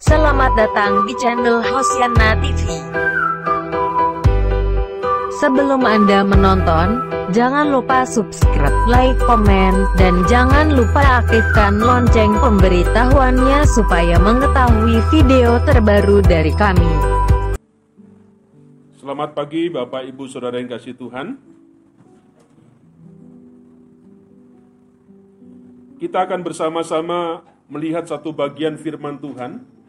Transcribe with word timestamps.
Selamat 0.00 0.56
datang 0.56 1.04
di 1.04 1.12
channel 1.20 1.60
Hosiana 1.60 2.32
TV. 2.40 2.72
Sebelum 5.44 5.84
Anda 5.84 6.24
menonton, 6.24 7.04
jangan 7.36 7.68
lupa 7.68 8.08
subscribe, 8.08 8.72
like, 8.88 9.20
komen, 9.28 9.76
dan 10.00 10.24
jangan 10.24 10.72
lupa 10.72 11.20
aktifkan 11.20 11.84
lonceng 11.84 12.32
pemberitahuannya 12.40 13.60
supaya 13.68 14.16
mengetahui 14.16 15.04
video 15.12 15.60
terbaru 15.68 16.24
dari 16.24 16.56
kami. 16.56 16.92
Selamat 18.96 19.36
pagi 19.36 19.68
Bapak 19.68 20.08
Ibu 20.08 20.24
Saudara 20.32 20.56
yang 20.64 20.72
kasih 20.72 20.96
Tuhan. 20.96 21.36
Kita 26.00 26.24
akan 26.24 26.40
bersama-sama 26.40 27.44
melihat 27.68 28.08
satu 28.08 28.32
bagian 28.32 28.80
firman 28.80 29.20
Tuhan. 29.20 29.79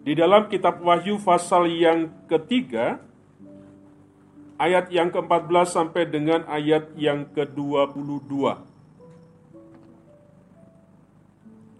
Di 0.00 0.16
dalam 0.16 0.48
kitab 0.48 0.80
Wahyu 0.80 1.20
pasal 1.20 1.68
yang 1.68 2.08
ketiga, 2.24 3.04
ayat 4.56 4.88
yang 4.88 5.12
ke-14 5.12 5.66
sampai 5.68 6.08
dengan 6.08 6.40
ayat 6.48 6.88
yang 6.96 7.28
ke-22. 7.36 8.32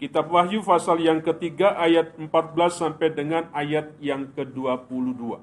Kitab 0.00 0.32
Wahyu 0.32 0.64
pasal 0.64 1.00
yang 1.00 1.20
ketiga 1.20 1.76
ayat 1.76 2.16
14 2.16 2.28
sampai 2.72 3.08
dengan 3.12 3.48
ayat 3.52 3.92
yang 4.00 4.28
ke-22. 4.32 5.40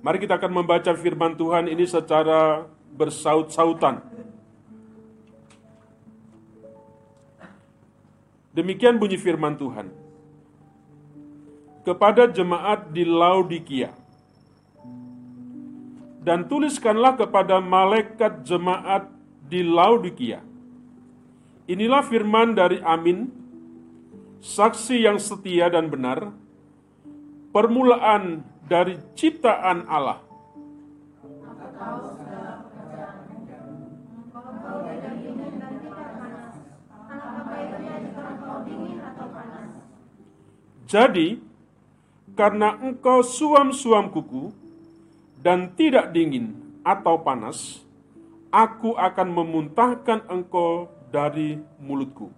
Mari 0.00 0.18
kita 0.24 0.40
akan 0.40 0.52
membaca 0.64 0.92
firman 0.96 1.36
Tuhan 1.36 1.68
ini 1.68 1.84
secara 1.84 2.64
bersaut-sautan. 2.96 4.17
Demikian 8.58 8.98
bunyi 8.98 9.14
firman 9.14 9.54
Tuhan. 9.54 9.94
Kepada 11.86 12.26
jemaat 12.26 12.90
di 12.90 13.06
Laodikia. 13.06 13.94
Dan 16.26 16.50
tuliskanlah 16.50 17.14
kepada 17.14 17.62
malaikat 17.62 18.42
jemaat 18.42 19.06
di 19.46 19.62
Laodikia. 19.62 20.42
Inilah 21.70 22.02
firman 22.02 22.58
dari 22.58 22.82
Amin, 22.82 23.30
saksi 24.42 25.06
yang 25.06 25.22
setia 25.22 25.70
dan 25.70 25.86
benar, 25.86 26.34
permulaan 27.54 28.42
dari 28.66 28.98
ciptaan 29.14 29.86
Allah. 29.86 30.18
Jadi, 40.88 41.36
karena 42.32 42.80
engkau 42.80 43.20
suam-suam 43.20 44.08
kuku 44.08 44.56
dan 45.44 45.76
tidak 45.76 46.16
dingin 46.16 46.56
atau 46.80 47.20
panas, 47.20 47.84
aku 48.48 48.96
akan 48.96 49.28
memuntahkan 49.28 50.24
engkau 50.32 50.88
dari 51.12 51.60
mulutku. 51.76 52.32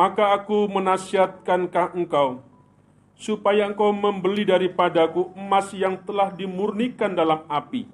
Maka 0.00 0.32
aku 0.32 0.64
menasihatkan 0.64 1.68
engkau, 1.92 2.40
supaya 3.20 3.68
engkau 3.68 3.92
membeli 3.92 4.48
daripadaku 4.48 5.28
emas 5.36 5.76
yang 5.76 6.00
telah 6.08 6.32
dimurnikan 6.32 7.12
dalam 7.12 7.44
api, 7.44 7.84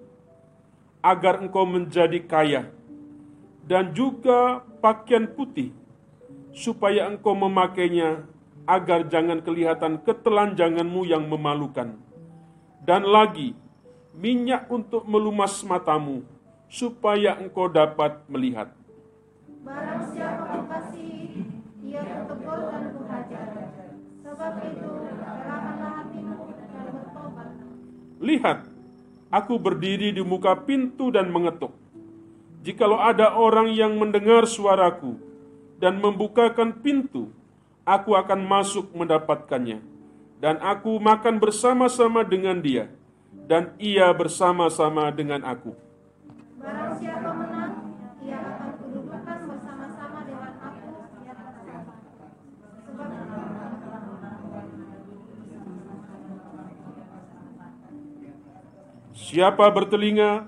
agar 1.02 1.42
engkau 1.42 1.66
menjadi 1.66 2.22
kaya, 2.22 2.70
dan 3.66 3.90
juga 3.90 4.62
pakaian 4.78 5.26
putih, 5.26 5.74
supaya 6.54 7.10
engkau 7.10 7.34
memakainya, 7.34 8.22
agar 8.70 9.10
jangan 9.10 9.42
kelihatan 9.42 9.98
ketelanjanganmu 10.06 11.10
yang 11.10 11.26
memalukan. 11.26 11.98
Dan 12.86 13.02
lagi, 13.02 13.58
minyak 14.14 14.70
untuk 14.70 15.02
melumas 15.10 15.58
matamu, 15.66 16.22
supaya 16.70 17.34
engkau 17.34 17.66
dapat 17.66 18.22
melihat. 18.30 18.70
Barang 19.66 20.06
siapa 20.14 20.46
ia 21.86 22.02
kutegur 22.02 22.60
dan 22.66 22.84
kuhajar. 22.98 23.46
Sebab 24.26 24.54
itu, 24.66 24.90
gerakanlah 25.22 25.92
hatimu 26.02 26.50
dan 26.50 26.86
bertobat. 26.90 27.48
Lihat, 28.18 28.58
aku 29.30 29.54
berdiri 29.62 30.10
di 30.10 30.22
muka 30.26 30.58
pintu 30.66 31.14
dan 31.14 31.30
mengetuk. 31.30 31.70
Jikalau 32.66 32.98
ada 32.98 33.38
orang 33.38 33.70
yang 33.70 33.94
mendengar 33.94 34.42
suaraku 34.50 35.14
dan 35.78 36.02
membukakan 36.02 36.74
pintu, 36.82 37.30
aku 37.86 38.18
akan 38.18 38.42
masuk 38.42 38.90
mendapatkannya, 38.90 39.78
dan 40.42 40.58
aku 40.58 40.98
makan 40.98 41.38
bersama-sama 41.38 42.26
dengan 42.26 42.58
dia, 42.58 42.90
dan 43.46 43.70
ia 43.78 44.10
bersama-sama 44.10 45.06
dengan 45.14 45.46
aku. 45.46 45.85
Siapa 59.26 59.66
bertelinga, 59.74 60.46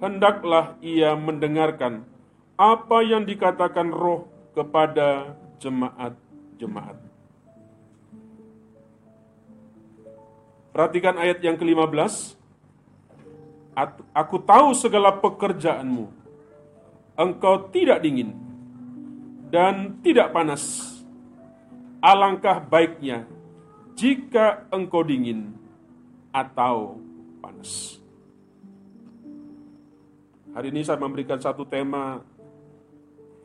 hendaklah 0.00 0.80
ia 0.80 1.12
mendengarkan 1.12 2.08
apa 2.56 3.04
yang 3.04 3.28
dikatakan 3.28 3.92
Roh 3.92 4.24
kepada 4.56 5.36
jemaat-jemaat. 5.60 6.96
Perhatikan 10.72 11.20
ayat 11.20 11.44
yang 11.44 11.60
ke-15. 11.60 12.40
At- 13.76 14.00
Aku 14.16 14.40
tahu 14.40 14.72
segala 14.72 15.12
pekerjaanmu. 15.20 16.08
Engkau 17.20 17.68
tidak 17.68 18.00
dingin 18.00 18.32
dan 19.52 20.00
tidak 20.00 20.32
panas. 20.32 20.96
Alangkah 22.00 22.56
baiknya 22.56 23.28
jika 23.92 24.64
engkau 24.72 25.04
dingin 25.04 25.52
atau 26.32 26.96
panas. 27.44 28.03
Hari 30.54 30.70
ini 30.70 30.86
saya 30.86 31.02
memberikan 31.02 31.42
satu 31.42 31.66
tema 31.66 32.22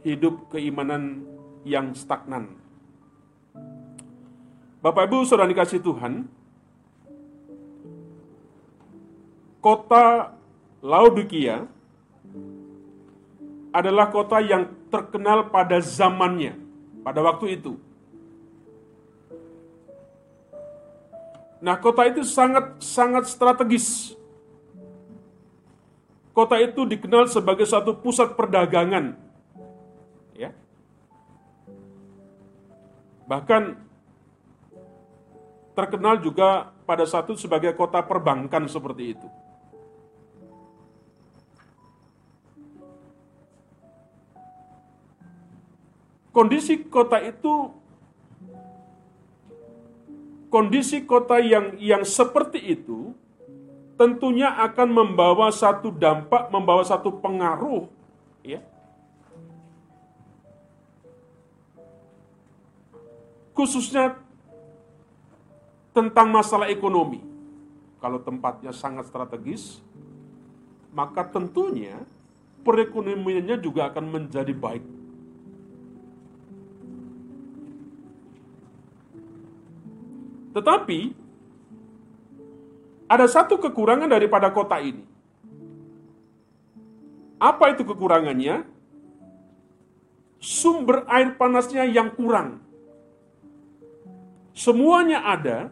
hidup 0.06 0.54
keimanan 0.54 1.26
yang 1.66 1.90
stagnan. 1.98 2.54
Bapak 4.78 5.10
Ibu 5.10 5.26
Saudara 5.26 5.50
dikasih 5.50 5.82
Tuhan, 5.82 6.30
kota 9.58 10.38
Laodikia 10.86 11.66
adalah 13.74 14.14
kota 14.14 14.38
yang 14.46 14.70
terkenal 14.94 15.50
pada 15.50 15.82
zamannya, 15.82 16.62
pada 17.02 17.26
waktu 17.26 17.58
itu. 17.58 17.74
Nah, 21.60 21.76
kota 21.82 22.06
itu 22.06 22.22
sangat 22.22 22.78
sangat 22.80 23.26
strategis. 23.28 24.19
Kota 26.40 26.56
itu 26.56 26.88
dikenal 26.88 27.28
sebagai 27.28 27.68
satu 27.68 28.00
pusat 28.00 28.40
perdagangan. 28.40 29.12
Ya. 30.32 30.56
Bahkan 33.28 33.76
terkenal 35.76 36.24
juga 36.24 36.72
pada 36.88 37.04
satu 37.04 37.36
sebagai 37.36 37.76
kota 37.76 38.00
perbankan 38.00 38.72
seperti 38.72 39.20
itu. 39.20 39.28
Kondisi 46.32 46.88
kota 46.88 47.20
itu 47.20 47.68
kondisi 50.48 51.04
kota 51.04 51.44
yang 51.44 51.76
yang 51.84 52.08
seperti 52.08 52.64
itu 52.64 53.12
tentunya 54.00 54.48
akan 54.48 54.88
membawa 54.96 55.52
satu 55.52 55.92
dampak, 55.92 56.48
membawa 56.48 56.88
satu 56.88 57.20
pengaruh 57.20 57.84
ya. 58.48 58.64
Khususnya 63.52 64.16
tentang 65.92 66.32
masalah 66.32 66.72
ekonomi. 66.72 67.28
kalau 68.00 68.16
tempatnya 68.24 68.72
sangat 68.72 69.12
strategis, 69.12 69.84
maka 70.96 71.20
tentunya 71.20 72.00
perekonomiannya 72.64 73.60
juga 73.60 73.92
akan 73.92 74.08
menjadi 74.08 74.56
baik. 74.56 74.86
Tetapi 80.56 81.19
ada 83.10 83.26
satu 83.26 83.58
kekurangan 83.58 84.06
daripada 84.06 84.54
kota 84.54 84.78
ini. 84.78 85.02
Apa 87.42 87.74
itu 87.74 87.82
kekurangannya? 87.82 88.70
Sumber 90.40 91.04
air 91.10 91.36
panasnya 91.36 91.84
yang 91.90 92.14
kurang. 92.14 92.64
Semuanya 94.56 95.26
ada, 95.26 95.72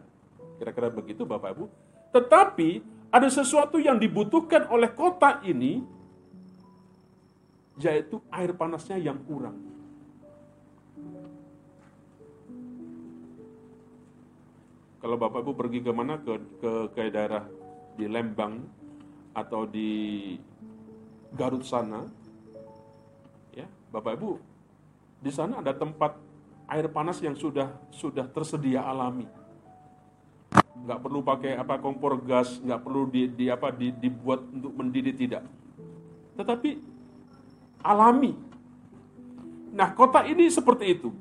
kira-kira 0.59 0.89
begitu 0.91 1.23
Bapak 1.23 1.55
Ibu. 1.55 1.65
Tetapi 2.11 2.69
ada 3.11 3.27
sesuatu 3.27 3.77
yang 3.77 3.99
dibutuhkan 3.99 4.67
oleh 4.71 4.91
kota 4.91 5.43
ini, 5.43 5.83
yaitu 7.77 8.19
air 8.31 8.55
panasnya 8.55 8.95
yang 8.95 9.19
kurang. 9.27 9.66
Kalau 15.07 15.15
Bapak 15.23 15.39
Ibu 15.39 15.55
pergi 15.55 15.79
ke 15.79 15.91
mana 15.95 16.19
ke, 16.19 16.35
ke 16.59 16.71
ke 16.91 17.07
daerah 17.07 17.47
di 17.95 18.11
Lembang 18.11 18.59
atau 19.31 19.63
di 19.63 20.35
Garut 21.31 21.63
sana, 21.63 22.03
ya 23.55 23.63
Bapak 23.87 24.19
Ibu 24.19 24.35
di 25.23 25.31
sana 25.31 25.63
ada 25.63 25.71
tempat 25.71 26.11
air 26.67 26.91
panas 26.91 27.23
yang 27.23 27.39
sudah 27.39 27.71
sudah 27.87 28.27
tersedia 28.27 28.83
alami. 28.83 29.23
Nggak 30.83 30.99
perlu 30.99 31.23
pakai 31.23 31.55
apa 31.55 31.79
kompor 31.79 32.19
gas, 32.27 32.59
nggak 32.59 32.83
perlu 32.83 33.07
di, 33.07 33.31
di 33.31 33.47
apa 33.47 33.71
di, 33.71 33.95
dibuat 33.95 34.43
untuk 34.43 34.75
mendidih 34.75 35.15
tidak. 35.15 35.47
Tetapi 36.35 36.83
alami. 37.79 38.35
Nah, 39.71 39.87
kota 39.95 40.27
ini 40.27 40.51
seperti 40.51 40.99
itu. 40.99 41.15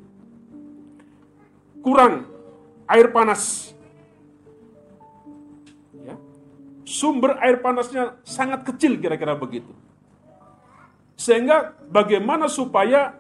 Kurang 1.87 2.27
air 2.91 3.15
panas. 3.15 3.76
Sumber 6.87 7.35
air 7.43 7.59
panasnya 7.59 8.15
sangat 8.23 8.63
kecil 8.63 9.03
kira-kira 9.03 9.35
begitu. 9.35 9.75
Sehingga 11.19 11.75
bagaimana 11.91 12.47
supaya 12.47 13.19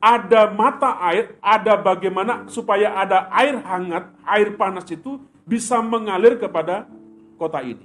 ada 0.00 0.48
mata 0.48 0.96
air, 1.04 1.36
ada 1.44 1.76
bagaimana 1.76 2.48
supaya 2.48 2.96
ada 2.96 3.28
air 3.34 3.60
hangat, 3.60 4.08
air 4.24 4.56
panas 4.56 4.88
itu 4.88 5.20
bisa 5.44 5.84
mengalir 5.84 6.40
kepada 6.40 6.88
kota 7.36 7.60
ini. 7.60 7.84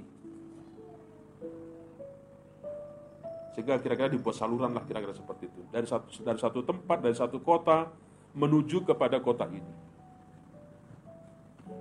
Sehingga 3.52 3.76
kira-kira 3.76 4.08
dibuat 4.08 4.40
saluran 4.40 4.72
lah 4.72 4.82
kira-kira 4.88 5.12
seperti 5.12 5.52
itu. 5.52 5.60
Dari 5.68 5.84
satu, 5.84 6.08
dari 6.24 6.38
satu 6.40 6.60
tempat, 6.64 6.98
dari 7.04 7.14
satu 7.14 7.38
kota, 7.44 7.92
menuju 8.32 8.88
kepada 8.88 9.20
kota 9.20 9.46
ini. 9.52 9.74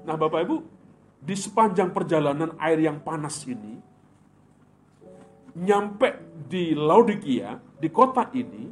Nah 0.06 0.20
Bapak 0.20 0.44
Ibu, 0.44 0.83
di 1.24 1.36
sepanjang 1.40 1.96
perjalanan 1.96 2.52
air 2.60 2.84
yang 2.84 3.00
panas 3.00 3.48
ini, 3.48 3.80
nyampe 5.56 6.20
di 6.52 6.76
Laodikia, 6.76 7.64
di 7.80 7.88
kota 7.88 8.28
ini, 8.36 8.68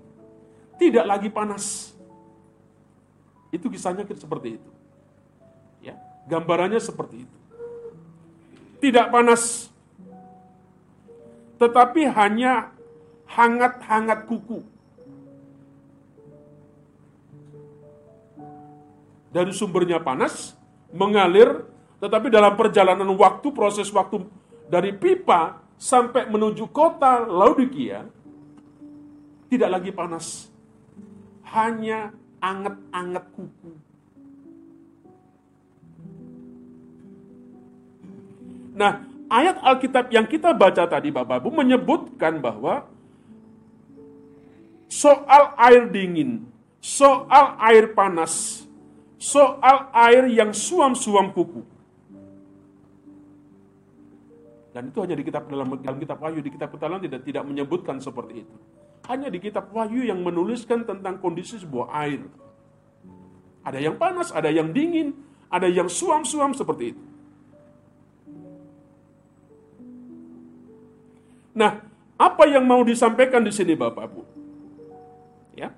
tidak 0.75 1.05
lagi 1.07 1.31
panas. 1.31 1.95
Itu 3.55 3.71
kisahnya 3.71 4.03
seperti 4.03 4.59
itu. 4.59 4.71
Ya, 5.79 5.95
gambarannya 6.27 6.79
seperti 6.83 7.23
itu. 7.23 7.37
Tidak 8.83 9.07
panas, 9.13 9.71
tetapi 11.61 12.09
hanya 12.09 12.73
hangat-hangat 13.29 14.25
kuku. 14.25 14.65
Dari 19.31 19.53
sumbernya 19.55 20.01
panas, 20.01 20.57
mengalir, 20.91 21.70
tetapi 22.01 22.33
dalam 22.33 22.57
perjalanan 22.57 23.05
waktu, 23.13 23.53
proses 23.53 23.85
waktu 23.93 24.25
dari 24.65 24.89
pipa 24.89 25.61
sampai 25.77 26.25
menuju 26.25 26.65
kota 26.73 27.29
Laodikia, 27.29 28.09
tidak 29.53 29.69
lagi 29.69 29.93
panas 29.93 30.49
hanya 31.53 32.09
anget-anget 32.41 33.25
kuku. 33.37 33.71
Nah, 38.71 39.05
ayat 39.29 39.61
Alkitab 39.61 40.09
yang 40.09 40.25
kita 40.25 40.55
baca 40.57 40.87
tadi 40.89 41.13
Bapak 41.13 41.43
Ibu 41.43 41.53
menyebutkan 41.53 42.39
bahwa 42.41 42.87
soal 44.89 45.53
air 45.59 45.85
dingin, 45.91 46.49
soal 46.81 47.59
air 47.61 47.93
panas, 47.93 48.65
soal 49.21 49.91
air 49.93 50.25
yang 50.31 50.55
suam-suam 50.55 51.29
kuku. 51.29 51.70
Dan 54.71 54.87
itu 54.87 55.03
hanya 55.03 55.15
di 55.19 55.23
kitab 55.27 55.51
dalam, 55.51 55.67
dalam 55.83 55.99
kitab 55.99 56.17
Wahyu, 56.23 56.39
di 56.39 56.51
kitab 56.51 56.71
Ketalan 56.71 57.03
tidak 57.03 57.27
tidak 57.27 57.43
menyebutkan 57.43 57.99
seperti 57.99 58.47
itu. 58.47 58.55
Hanya 59.11 59.27
di 59.27 59.43
kitab 59.43 59.67
Wahyu 59.75 60.07
yang 60.07 60.23
menuliskan 60.23 60.87
tentang 60.87 61.19
kondisi 61.19 61.59
sebuah 61.59 61.91
air. 61.91 62.23
Ada 63.67 63.83
yang 63.83 63.99
panas, 63.99 64.31
ada 64.31 64.47
yang 64.47 64.71
dingin, 64.71 65.11
ada 65.51 65.67
yang 65.67 65.91
suam-suam 65.91 66.55
seperti 66.55 66.95
itu. 66.95 67.03
Nah, 71.51 71.83
apa 72.15 72.43
yang 72.47 72.63
mau 72.63 72.79
disampaikan 72.87 73.43
di 73.43 73.51
sini 73.51 73.75
Bapak 73.75 74.05
Bu? 74.07 74.23
Ya. 75.51 75.75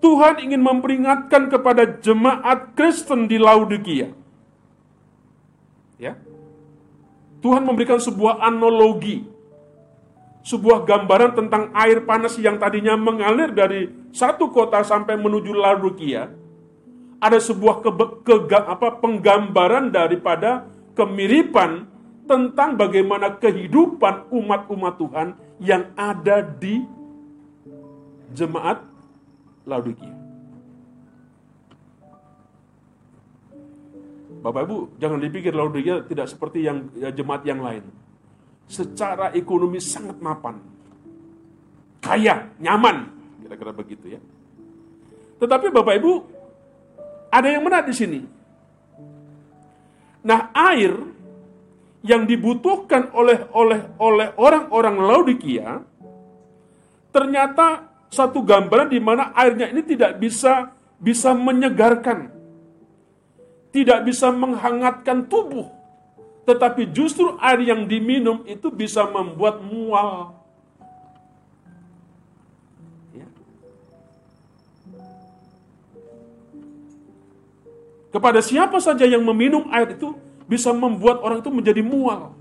Tuhan 0.00 0.40
ingin 0.40 0.64
memperingatkan 0.64 1.52
kepada 1.52 2.00
jemaat 2.00 2.72
Kristen 2.72 3.28
di 3.28 3.36
Laodikia. 3.36 4.16
Ya. 6.00 6.16
Tuhan 7.42 7.66
memberikan 7.66 7.98
sebuah 7.98 8.38
analogi 8.38 9.32
sebuah 10.42 10.82
gambaran 10.82 11.38
tentang 11.38 11.70
air 11.72 12.02
panas 12.02 12.34
yang 12.38 12.58
tadinya 12.58 12.98
mengalir 12.98 13.54
dari 13.54 13.86
satu 14.10 14.50
kota 14.50 14.82
sampai 14.82 15.14
menuju 15.14 15.54
Laodikia. 15.54 16.28
Ada 17.22 17.38
sebuah 17.38 17.78
ke, 17.86 17.90
ke, 18.26 18.58
apa, 18.58 18.98
penggambaran 18.98 19.94
daripada 19.94 20.66
kemiripan 20.98 21.86
tentang 22.26 22.74
bagaimana 22.74 23.38
kehidupan 23.38 24.26
umat-umat 24.34 24.94
Tuhan 24.98 25.28
yang 25.62 25.94
ada 25.94 26.42
di 26.42 26.82
jemaat 28.34 28.82
Laodikia. 29.62 30.21
Bapak 34.42 34.66
Ibu, 34.66 34.98
jangan 34.98 35.22
dipikir 35.22 35.54
Laodikia 35.54 36.02
tidak 36.02 36.26
seperti 36.26 36.66
yang 36.66 36.90
ya, 36.98 37.14
jemaat 37.14 37.46
yang 37.46 37.62
lain 37.62 37.86
secara 38.66 39.30
ekonomi 39.36 39.78
sangat 39.78 40.18
mapan. 40.18 40.58
Kaya, 42.02 42.50
nyaman, 42.58 43.06
kira-kira 43.46 43.70
begitu 43.70 44.18
ya. 44.18 44.20
Tetapi 45.38 45.70
Bapak 45.70 45.94
Ibu, 46.02 46.12
ada 47.30 47.46
yang 47.46 47.62
menarik 47.62 47.90
di 47.90 47.94
sini. 47.94 48.20
Nah, 50.26 50.50
air 50.54 50.90
yang 52.02 52.26
dibutuhkan 52.26 53.14
oleh 53.14 53.46
oleh 53.54 53.94
oleh 54.02 54.28
orang-orang 54.34 54.96
Laodikia 54.98 55.78
ternyata 57.14 57.86
satu 58.10 58.42
gambaran 58.42 58.90
di 58.90 58.98
mana 58.98 59.30
airnya 59.38 59.70
ini 59.70 59.86
tidak 59.86 60.18
bisa 60.18 60.74
bisa 60.98 61.30
menyegarkan, 61.34 62.30
tidak 63.72 64.04
bisa 64.04 64.28
menghangatkan 64.28 65.24
tubuh, 65.26 65.72
tetapi 66.44 66.92
justru 66.92 67.40
air 67.40 67.64
yang 67.64 67.88
diminum 67.88 68.44
itu 68.44 68.68
bisa 68.68 69.08
membuat 69.08 69.64
mual. 69.64 70.36
Ya. 73.16 73.26
Kepada 78.12 78.44
siapa 78.44 78.76
saja 78.76 79.08
yang 79.08 79.24
meminum 79.24 79.72
air 79.72 79.96
itu 79.96 80.12
bisa 80.44 80.68
membuat 80.76 81.24
orang 81.24 81.40
itu 81.40 81.48
menjadi 81.48 81.80
mual. 81.80 82.36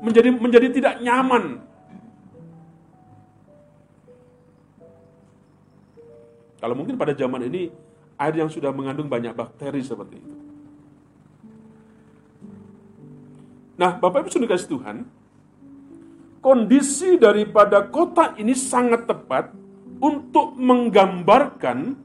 Menjadi 0.00 0.30
menjadi 0.30 0.68
tidak 0.70 0.94
nyaman. 1.02 1.58
Kalau 6.62 6.76
mungkin 6.76 6.94
pada 6.94 7.16
zaman 7.16 7.50
ini 7.50 7.89
air 8.20 8.34
yang 8.36 8.52
sudah 8.52 8.68
mengandung 8.68 9.08
banyak 9.08 9.32
bakteri 9.32 9.80
seperti 9.80 10.20
itu. 10.20 10.36
Nah, 13.80 13.96
Bapak 13.96 14.28
Ibu 14.28 14.28
sudah 14.28 14.44
kasih 14.44 14.76
Tuhan, 14.76 14.96
kondisi 16.44 17.16
daripada 17.16 17.80
kota 17.88 18.36
ini 18.36 18.52
sangat 18.52 19.08
tepat 19.08 19.56
untuk 19.96 20.52
menggambarkan 20.60 21.96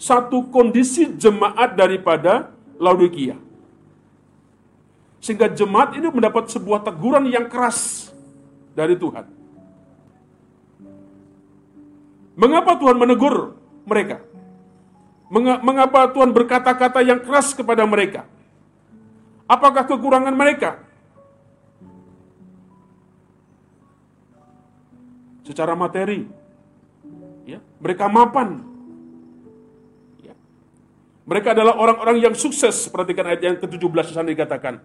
satu 0.00 0.48
kondisi 0.48 1.12
jemaat 1.20 1.76
daripada 1.76 2.48
Laodikia. 2.80 3.36
Sehingga 5.20 5.52
jemaat 5.52 5.94
ini 6.00 6.08
mendapat 6.08 6.48
sebuah 6.48 6.80
teguran 6.80 7.28
yang 7.28 7.46
keras 7.46 8.08
dari 8.72 8.96
Tuhan. 8.96 9.28
Mengapa 12.40 12.80
Tuhan 12.80 12.96
menegur 12.96 13.52
mereka? 13.84 14.31
Mengapa 15.32 16.12
Tuhan 16.12 16.28
berkata-kata 16.28 17.00
yang 17.00 17.24
keras 17.24 17.56
kepada 17.56 17.88
mereka? 17.88 18.28
Apakah 19.48 19.88
kekurangan 19.88 20.36
mereka? 20.36 20.76
Secara 25.40 25.72
materi, 25.72 26.28
ya, 27.48 27.64
mereka 27.80 28.12
mapan. 28.12 28.60
Ya. 30.20 30.36
Mereka 31.24 31.56
adalah 31.56 31.80
orang-orang 31.80 32.28
yang 32.28 32.34
sukses. 32.36 32.92
Perhatikan 32.92 33.24
ayat 33.32 33.40
yang 33.40 33.56
ke-17 33.56 34.12
di 34.12 34.14
sana 34.14 34.28
dikatakan. 34.28 34.84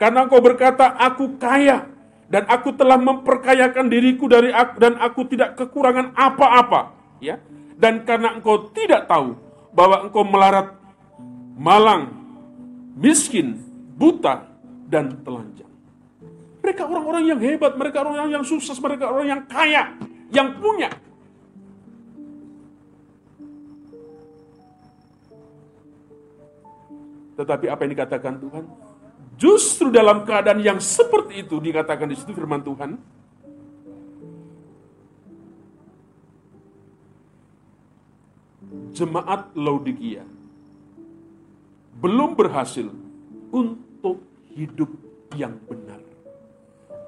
Karena 0.00 0.24
engkau 0.24 0.40
berkata, 0.40 0.96
aku 0.96 1.36
kaya, 1.36 1.84
dan 2.32 2.48
aku 2.48 2.72
telah 2.72 2.96
memperkayakan 2.96 3.92
diriku 3.92 4.32
dari 4.32 4.48
aku, 4.48 4.80
dan 4.80 4.96
aku 4.96 5.28
tidak 5.28 5.60
kekurangan 5.60 6.16
apa-apa. 6.16 6.96
Ya, 7.20 7.36
dan 7.76 8.08
karena 8.08 8.32
engkau 8.34 8.72
tidak 8.72 9.04
tahu 9.06 9.47
bahwa 9.78 10.10
engkau 10.10 10.26
melarat, 10.26 10.74
malang, 11.54 12.10
miskin, 12.98 13.62
buta, 13.94 14.50
dan 14.90 15.22
telanjang. 15.22 15.70
Mereka 16.66 16.82
orang-orang 16.82 17.30
yang 17.30 17.38
hebat, 17.38 17.78
mereka 17.78 18.02
orang-orang 18.02 18.34
yang 18.34 18.42
sukses, 18.42 18.74
mereka 18.82 19.06
orang 19.06 19.38
yang 19.38 19.42
kaya, 19.46 19.94
yang 20.34 20.58
punya. 20.58 20.90
Tetapi 27.38 27.70
apa 27.70 27.80
yang 27.86 27.92
dikatakan 27.94 28.34
Tuhan? 28.42 28.64
Justru 29.38 29.94
dalam 29.94 30.26
keadaan 30.26 30.58
yang 30.58 30.82
seperti 30.82 31.46
itu 31.46 31.62
dikatakan 31.62 32.10
di 32.10 32.18
situ 32.18 32.34
firman 32.34 32.66
Tuhan. 32.66 32.98
Jemaat 38.92 39.54
Laodikia 39.56 40.26
belum 41.98 42.38
berhasil 42.38 42.86
untuk 43.50 44.22
hidup 44.54 44.90
yang 45.34 45.58
benar. 45.66 45.98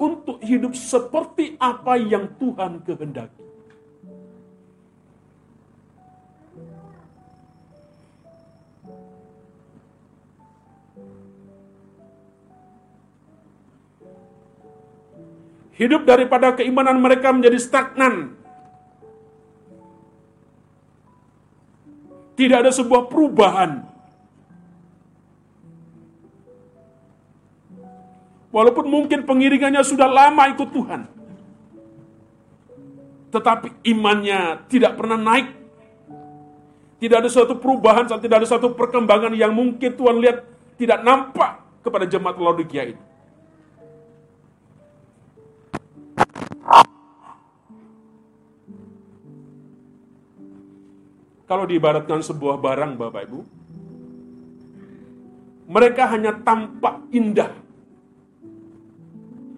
Untuk 0.00 0.40
hidup 0.40 0.72
seperti 0.72 1.60
apa 1.60 2.00
yang 2.00 2.32
Tuhan 2.40 2.80
kehendaki. 2.82 3.44
Hidup 15.76 16.04
daripada 16.04 16.52
keimanan 16.56 17.00
mereka 17.00 17.32
menjadi 17.32 17.56
stagnan. 17.56 18.36
Tidak 22.40 22.56
ada 22.56 22.72
sebuah 22.72 23.12
perubahan. 23.12 23.84
Walaupun 28.48 28.88
mungkin 28.88 29.28
pengiringannya 29.28 29.84
sudah 29.84 30.08
lama 30.08 30.48
ikut 30.48 30.72
Tuhan. 30.72 31.04
Tetapi 33.28 33.84
imannya 33.92 34.64
tidak 34.72 34.96
pernah 34.96 35.20
naik. 35.20 35.52
Tidak 36.96 37.16
ada 37.20 37.28
suatu 37.28 37.60
perubahan, 37.60 38.08
tidak 38.08 38.40
ada 38.40 38.48
suatu 38.48 38.72
perkembangan 38.72 39.36
yang 39.36 39.52
mungkin 39.52 39.92
Tuhan 39.92 40.16
lihat 40.24 40.40
tidak 40.80 41.04
nampak 41.04 41.60
kepada 41.84 42.08
jemaat 42.08 42.40
Laodikia 42.40 42.88
ini. 42.88 43.09
Kalau 51.50 51.66
diibaratkan 51.66 52.22
sebuah 52.22 52.62
barang 52.62 52.94
Bapak 52.94 53.22
Ibu, 53.26 53.40
mereka 55.66 56.06
hanya 56.14 56.30
tampak 56.30 57.10
indah 57.10 57.50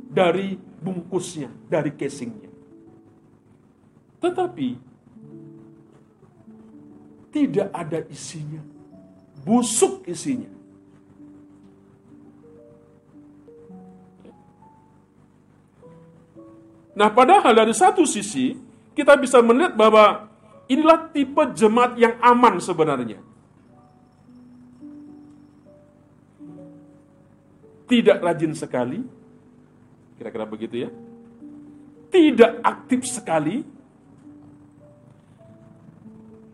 dari 0.08 0.56
bungkusnya, 0.56 1.52
dari 1.68 1.92
casingnya. 1.92 2.48
Tetapi 4.24 4.68
tidak 7.28 7.68
ada 7.76 8.00
isinya. 8.08 8.64
Busuk 9.44 10.08
isinya. 10.08 10.48
Nah, 16.96 17.12
padahal 17.12 17.52
dari 17.52 17.76
satu 17.76 18.08
sisi 18.08 18.56
kita 18.96 19.12
bisa 19.20 19.44
melihat 19.44 19.76
bahwa 19.76 20.31
inilah 20.70 21.10
tipe 21.14 21.42
jemaat 21.54 21.98
yang 21.98 22.14
aman 22.22 22.58
sebenarnya. 22.62 23.18
Tidak 27.86 28.18
rajin 28.24 28.56
sekali, 28.56 29.04
kira-kira 30.16 30.48
begitu 30.48 30.88
ya. 30.88 30.90
Tidak 32.12 32.60
aktif 32.64 33.04
sekali, 33.08 33.64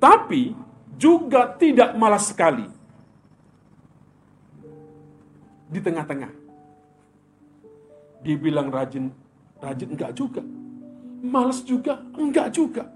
tapi 0.03 0.55
juga 0.99 1.51
tidak 1.55 1.95
malas 1.95 2.31
sekali. 2.31 2.67
Di 5.69 5.79
tengah-tengah. 5.85 6.33
Dibilang 8.19 8.73
rajin 8.73 9.15
Rajin 9.59 9.91
enggak 9.91 10.15
juga. 10.15 10.43
Males 11.19 11.67
juga 11.67 11.99
enggak 12.15 12.55
juga. 12.55 12.87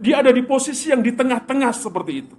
Dia 0.00 0.24
ada 0.24 0.32
di 0.32 0.40
posisi 0.40 0.88
yang 0.88 1.04
di 1.04 1.12
tengah-tengah 1.12 1.72
seperti 1.76 2.12
itu. 2.24 2.36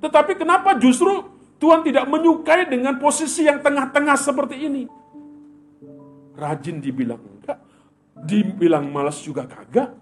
Tetapi 0.00 0.32
kenapa 0.32 0.80
justru 0.80 1.28
Tuhan 1.60 1.84
tidak 1.84 2.08
menyukai 2.08 2.64
dengan 2.68 2.96
posisi 2.96 3.44
yang 3.44 3.60
tengah-tengah 3.60 4.16
seperti 4.16 4.56
ini? 4.56 4.82
Rajin 6.36 6.80
dibilang 6.80 7.20
enggak, 7.20 7.58
dibilang 8.16 8.88
malas 8.88 9.20
juga 9.20 9.44
kagak. 9.44 9.92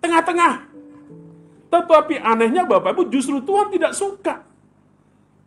Tengah-tengah. 0.00 0.54
Tetapi 1.70 2.14
anehnya 2.20 2.64
Bapak 2.64 2.96
Ibu 2.96 3.02
justru 3.12 3.40
Tuhan 3.44 3.68
tidak 3.68 3.92
suka. 3.92 4.44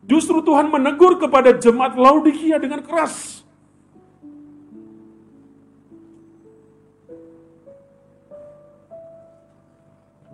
Justru 0.04 0.44
Tuhan 0.44 0.68
menegur 0.68 1.18
kepada 1.18 1.56
jemaat 1.58 1.96
Laodikia 1.96 2.60
dengan 2.60 2.84
keras. 2.84 3.43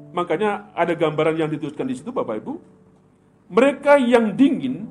Makanya 0.09 0.73
ada 0.73 0.93
gambaran 0.97 1.37
yang 1.37 1.49
dituliskan 1.49 1.85
di 1.85 1.95
situ 1.97 2.09
Bapak 2.09 2.41
Ibu. 2.41 2.53
Mereka 3.49 3.97
yang 4.01 4.33
dingin 4.33 4.89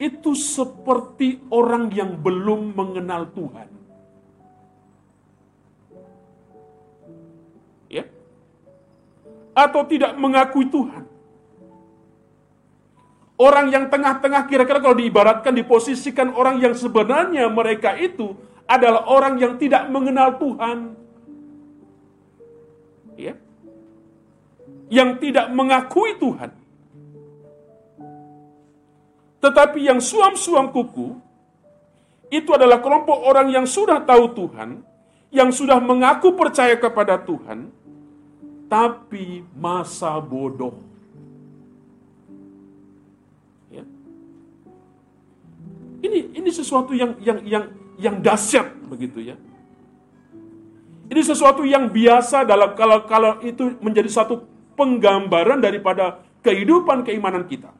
itu 0.00 0.34
seperti 0.36 1.40
orang 1.48 1.88
yang 1.92 2.16
belum 2.18 2.76
mengenal 2.76 3.30
Tuhan. 3.32 3.68
Ya. 7.88 8.04
Atau 9.54 9.86
tidak 9.88 10.16
mengakui 10.18 10.68
Tuhan. 10.68 11.04
Orang 13.34 13.66
yang 13.74 13.90
tengah-tengah 13.90 14.46
kira-kira 14.46 14.78
kalau 14.78 14.94
diibaratkan 14.94 15.52
diposisikan 15.58 16.30
orang 16.38 16.62
yang 16.62 16.74
sebenarnya 16.74 17.50
mereka 17.50 17.98
itu 17.98 18.38
adalah 18.64 19.04
orang 19.10 19.36
yang 19.42 19.58
tidak 19.58 19.90
mengenal 19.90 20.38
Tuhan. 20.38 20.78
Ya. 23.18 23.34
Yang 24.94 25.10
tidak 25.26 25.50
mengakui 25.50 26.14
Tuhan. 26.22 26.54
Tetapi 29.42 29.78
yang 29.82 29.98
suam-suam 29.98 30.70
kuku 30.70 31.18
itu 32.30 32.50
adalah 32.54 32.78
kelompok 32.78 33.18
orang 33.26 33.50
yang 33.50 33.66
sudah 33.66 34.00
tahu 34.06 34.30
Tuhan, 34.38 34.80
yang 35.34 35.50
sudah 35.50 35.82
mengaku 35.82 36.32
percaya 36.38 36.78
kepada 36.78 37.18
Tuhan, 37.20 37.68
tapi 38.70 39.42
masa 39.52 40.16
bodoh. 40.22 40.94
Ini 46.04 46.36
ini 46.36 46.50
sesuatu 46.52 46.92
yang 46.92 47.16
yang 47.24 47.38
yang 47.48 47.64
yang 47.96 48.16
dahsyat 48.20 48.68
begitu 48.92 49.24
ya. 49.24 49.36
Ini 51.08 51.20
sesuatu 51.24 51.64
yang 51.64 51.88
biasa 51.88 52.44
dalam 52.44 52.76
kalau 52.76 53.08
kalau 53.08 53.32
itu 53.40 53.72
menjadi 53.80 54.12
satu 54.12 54.44
penggambaran 54.74 55.62
daripada 55.62 56.22
kehidupan 56.44 57.06
keimanan 57.06 57.48
kita. 57.48 57.72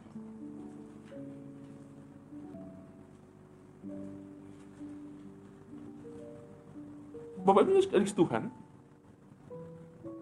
Bapak 7.44 7.68
Ibu 7.68 7.84
sekalian 7.84 8.08
Tuhan, 8.08 8.42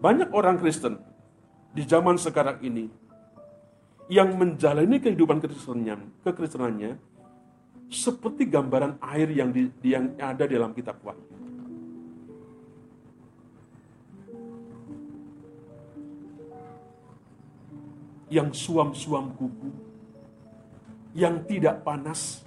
banyak 0.03 0.29
orang 0.35 0.59
Kristen 0.59 0.99
di 1.71 1.87
zaman 1.87 2.19
sekarang 2.19 2.59
ini 2.59 2.91
yang 4.11 4.35
menjalani 4.35 4.99
kehidupan 4.99 5.39
kekristenannya, 5.39 6.27
kekristenannya 6.27 6.99
seperti 7.87 8.43
gambaran 8.51 8.99
air 8.99 9.31
yang, 9.31 9.55
di, 9.55 9.71
yang 9.87 10.11
ada 10.19 10.43
dalam 10.43 10.75
kitab 10.75 10.99
Wahyu. 10.99 11.42
Yang 18.33 18.65
suam-suam 18.65 19.29
kuku, 19.37 19.69
yang 21.13 21.45
tidak 21.45 21.85
panas 21.85 22.41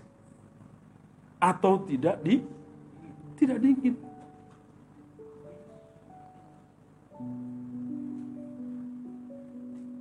atau 1.38 1.78
tidak 1.86 2.18
di 2.26 2.42
tidak 3.38 3.62
dingin. 3.62 3.94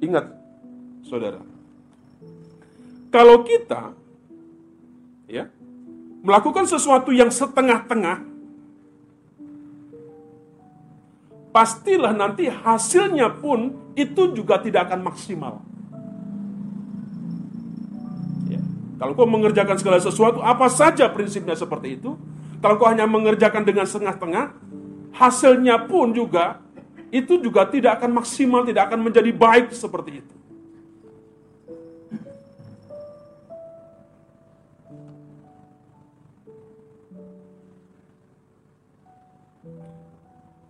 Ingat, 0.02 0.26
saudara, 1.06 1.42
kalau 3.14 3.46
kita 3.46 3.94
ya 5.30 5.50
melakukan 6.26 6.66
sesuatu 6.66 7.14
yang 7.14 7.30
setengah-tengah, 7.30 8.26
pastilah 11.54 12.12
nanti 12.12 12.50
hasilnya 12.50 13.30
pun 13.38 13.94
itu 13.94 14.36
juga 14.36 14.58
tidak 14.60 14.90
akan 14.92 15.02
maksimal. 15.06 15.75
Kalau 18.96 19.12
kau 19.12 19.28
mengerjakan 19.28 19.76
segala 19.76 20.00
sesuatu, 20.00 20.40
apa 20.40 20.72
saja 20.72 21.12
prinsipnya 21.12 21.56
seperti 21.56 22.00
itu. 22.00 22.16
Kalau 22.64 22.80
kau 22.80 22.88
hanya 22.88 23.04
mengerjakan 23.04 23.68
dengan 23.68 23.84
setengah-tengah, 23.84 24.56
hasilnya 25.12 25.84
pun 25.86 26.16
juga 26.16 26.64
itu 27.12 27.40
juga 27.40 27.68
tidak 27.68 28.02
akan 28.02 28.24
maksimal, 28.24 28.64
tidak 28.64 28.92
akan 28.92 29.00
menjadi 29.04 29.32
baik 29.36 29.72
seperti 29.76 30.24
itu. 30.24 30.36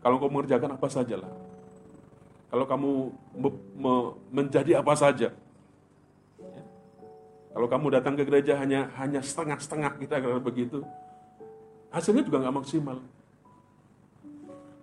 Kalau 0.06 0.22
kau 0.22 0.30
mengerjakan 0.30 0.78
apa 0.78 0.86
sajalah. 0.86 1.34
Kalau 2.54 2.66
kamu 2.70 2.92
me 3.42 3.50
me 3.74 3.94
menjadi 4.30 4.78
apa 4.78 4.94
saja. 4.94 5.34
Kalau 7.56 7.72
kamu 7.72 7.88
datang 7.88 8.20
ke 8.20 8.28
gereja 8.28 8.60
hanya 8.60 8.92
hanya 9.00 9.24
setengah-setengah 9.24 9.96
kita 9.96 10.20
kalau 10.20 10.44
begitu, 10.44 10.84
hasilnya 11.88 12.28
juga 12.28 12.44
nggak 12.44 12.56
maksimal. 12.60 13.00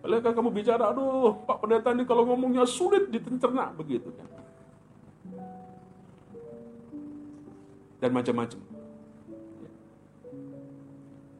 Kalau 0.00 0.18
kamu 0.18 0.50
bicara, 0.56 0.88
aduh 0.88 1.36
Pak 1.44 1.60
Pendeta 1.60 1.92
ini 1.92 2.08
kalau 2.08 2.24
ngomongnya 2.24 2.64
sulit 2.64 3.12
ditencerna 3.12 3.76
begitu 3.76 4.08
kan. 4.16 4.24
Dan 8.00 8.10
macam-macam. 8.16 8.60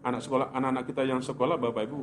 Anak 0.05 0.21
sekolah, 0.21 0.53
anak-anak 0.53 0.85
kita 0.85 1.03
yang 1.09 1.25
sekolah, 1.25 1.57
Bapak 1.57 1.89
Ibu, 1.89 2.01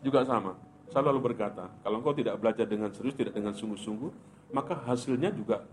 juga 0.00 0.24
sama. 0.24 0.56
Saya 0.88 1.12
lalu 1.12 1.28
berkata, 1.28 1.68
kalau 1.84 2.00
engkau 2.00 2.16
tidak 2.16 2.40
belajar 2.40 2.64
dengan 2.64 2.88
serius, 2.88 3.14
tidak 3.14 3.36
dengan 3.36 3.52
sungguh-sungguh, 3.52 4.10
maka 4.54 4.74
hasilnya 4.88 5.28
juga 5.34 5.66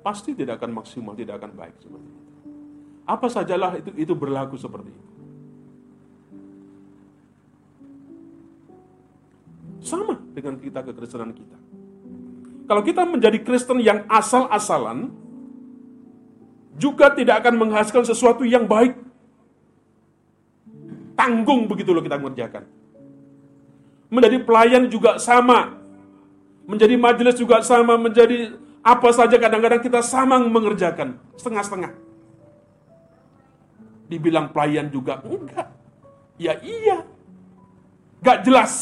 pasti 0.00 0.32
tidak 0.36 0.60
akan 0.60 0.80
maksimal, 0.80 1.12
tidak 1.16 1.40
akan 1.40 1.52
baik 1.56 1.76
seperti. 1.80 2.10
Apa 3.04 3.26
sajalah 3.26 3.80
itu 3.80 3.90
itu 3.96 4.12
berlaku 4.16 4.56
seperti 4.56 4.90
itu. 4.92 5.10
Sama 9.80 10.20
dengan 10.36 10.60
kita 10.60 10.84
kekristenan 10.84 11.32
kita. 11.32 11.58
Kalau 12.70 12.82
kita 12.86 13.02
menjadi 13.02 13.42
Kristen 13.42 13.82
yang 13.82 14.06
asal-asalan, 14.06 15.10
juga 16.78 17.10
tidak 17.10 17.42
akan 17.42 17.66
menghasilkan 17.66 18.06
sesuatu 18.06 18.46
yang 18.46 18.64
baik. 18.70 18.94
Tanggung 21.18 21.66
begitu 21.66 21.90
loh 21.90 22.00
kita 22.00 22.16
mengerjakan. 22.16 22.64
Menjadi 24.06 24.38
pelayan 24.46 24.86
juga 24.86 25.18
sama. 25.18 25.76
Menjadi 26.64 26.94
majelis 26.94 27.36
juga 27.36 27.58
sama. 27.66 27.98
Menjadi 27.98 28.54
apa 28.80 29.08
saja 29.12 29.36
kadang-kadang 29.36 29.84
kita 29.84 30.00
sama 30.00 30.40
mengerjakan. 30.40 31.20
Setengah-setengah. 31.36 31.92
Dibilang 34.08 34.48
pelayan 34.50 34.88
juga. 34.88 35.20
Enggak. 35.20 35.68
Ya 36.40 36.56
iya. 36.64 37.04
Gak 38.24 38.48
jelas. 38.48 38.72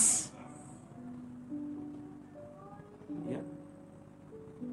Ya. 3.27 3.43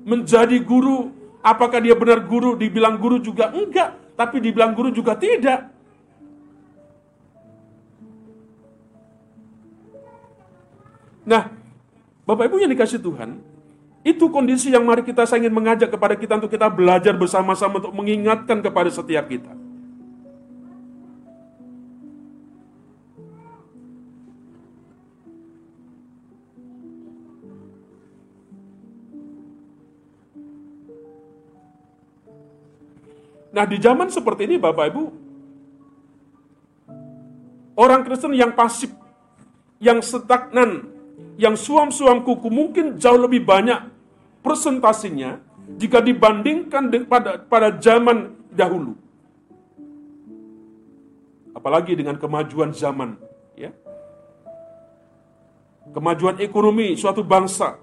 Menjadi 0.05 0.61
guru. 0.61 1.09
Apakah 1.41 1.81
dia 1.81 1.97
benar 1.97 2.21
guru? 2.25 2.53
Dibilang 2.53 3.01
guru 3.01 3.17
juga 3.17 3.49
enggak. 3.49 3.97
Tapi 4.13 4.38
dibilang 4.39 4.77
guru 4.77 4.93
juga 4.93 5.17
tidak. 5.17 5.73
Nah, 11.25 11.49
Bapak 12.21 12.45
Ibu 12.45 12.61
yang 12.61 12.69
dikasih 12.69 13.01
Tuhan, 13.01 13.41
itu 14.05 14.29
kondisi 14.29 14.69
yang 14.69 14.85
mari 14.85 15.01
kita 15.01 15.25
saya 15.25 15.41
ingin 15.41 15.57
mengajak 15.57 15.89
kepada 15.89 16.13
kita 16.13 16.37
untuk 16.37 16.53
kita 16.53 16.69
belajar 16.69 17.17
bersama-sama 17.17 17.81
untuk 17.81 17.89
mengingatkan 17.89 18.61
kepada 18.61 18.93
setiap 18.93 19.25
kita. 19.25 19.49
Nah 33.49 33.65
di 33.65 33.81
zaman 33.81 34.13
seperti 34.13 34.45
ini 34.45 34.61
Bapak 34.61 34.85
Ibu, 34.93 35.03
orang 37.73 38.05
Kristen 38.05 38.37
yang 38.37 38.53
pasif, 38.53 38.93
yang 39.81 39.97
stagnan, 40.05 40.93
yang 41.41 41.57
suam-suam 41.57 42.21
kuku 42.21 42.53
mungkin 42.53 43.01
jauh 43.01 43.17
lebih 43.17 43.41
banyak 43.41 43.94
presentasinya 44.45 45.41
jika 45.81 45.97
dibandingkan 45.97 46.93
pada 47.10 47.41
pada 47.41 47.73
zaman 47.81 48.38
dahulu. 48.53 48.93
Apalagi 51.58 51.97
dengan 51.97 52.21
kemajuan 52.21 52.69
zaman, 52.69 53.17
ya. 53.58 53.73
Kemajuan 55.89 56.38
ekonomi 56.38 56.93
suatu 56.93 57.25
bangsa, 57.25 57.81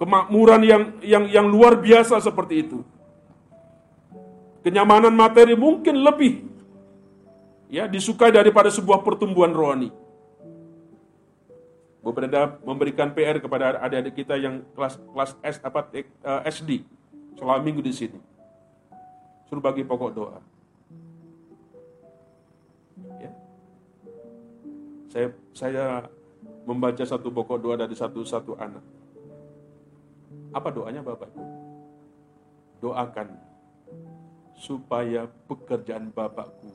kemakmuran 0.00 0.62
yang 0.64 0.82
yang 1.04 1.24
yang 1.28 1.46
luar 1.52 1.76
biasa 1.76 2.16
seperti 2.24 2.64
itu. 2.64 2.80
Kenyamanan 4.64 5.12
materi 5.12 5.52
mungkin 5.52 6.00
lebih 6.00 6.48
ya 7.68 7.84
disukai 7.84 8.32
daripada 8.32 8.72
sebuah 8.72 9.04
pertumbuhan 9.04 9.52
rohani. 9.52 10.07
Pendeta 12.14 12.56
memberikan 12.62 13.12
PR 13.12 13.42
kepada 13.42 13.80
adik-adik 13.82 14.24
kita 14.24 14.34
yang 14.38 14.64
kelas 14.72 14.96
kelas 15.12 15.30
S 15.42 15.56
apa 15.60 15.88
eh, 15.92 16.06
SD 16.48 16.84
selama 17.38 17.60
minggu 17.62 17.82
di 17.82 17.94
sini. 17.94 18.20
Suruh 19.48 19.62
bagi 19.62 19.86
pokok 19.86 20.10
doa. 20.12 20.40
Ya. 23.22 23.32
Saya 25.08 25.28
saya 25.56 25.84
membaca 26.68 27.00
satu 27.00 27.32
pokok 27.32 27.58
doa 27.58 27.74
dari 27.80 27.96
satu-satu 27.96 28.58
anak. 28.60 28.84
Apa 30.52 30.68
doanya 30.68 31.00
Bapak 31.00 31.32
Ibu? 31.32 31.44
Doakan 32.84 33.28
supaya 34.58 35.30
pekerjaan 35.46 36.10
Bapakku 36.10 36.72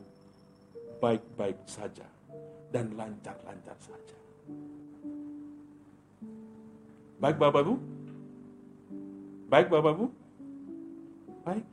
baik-baik 1.03 1.59
saja 1.67 2.07
dan 2.71 2.95
lancar-lancar 2.95 3.75
saja. 3.83 4.17
Baik 7.23 7.39
Bapak 7.39 7.63
Ibu? 7.63 7.75
Baik 9.47 9.67
Bapak 9.71 9.95
Ibu? 9.95 10.05
Baik. 11.47 11.65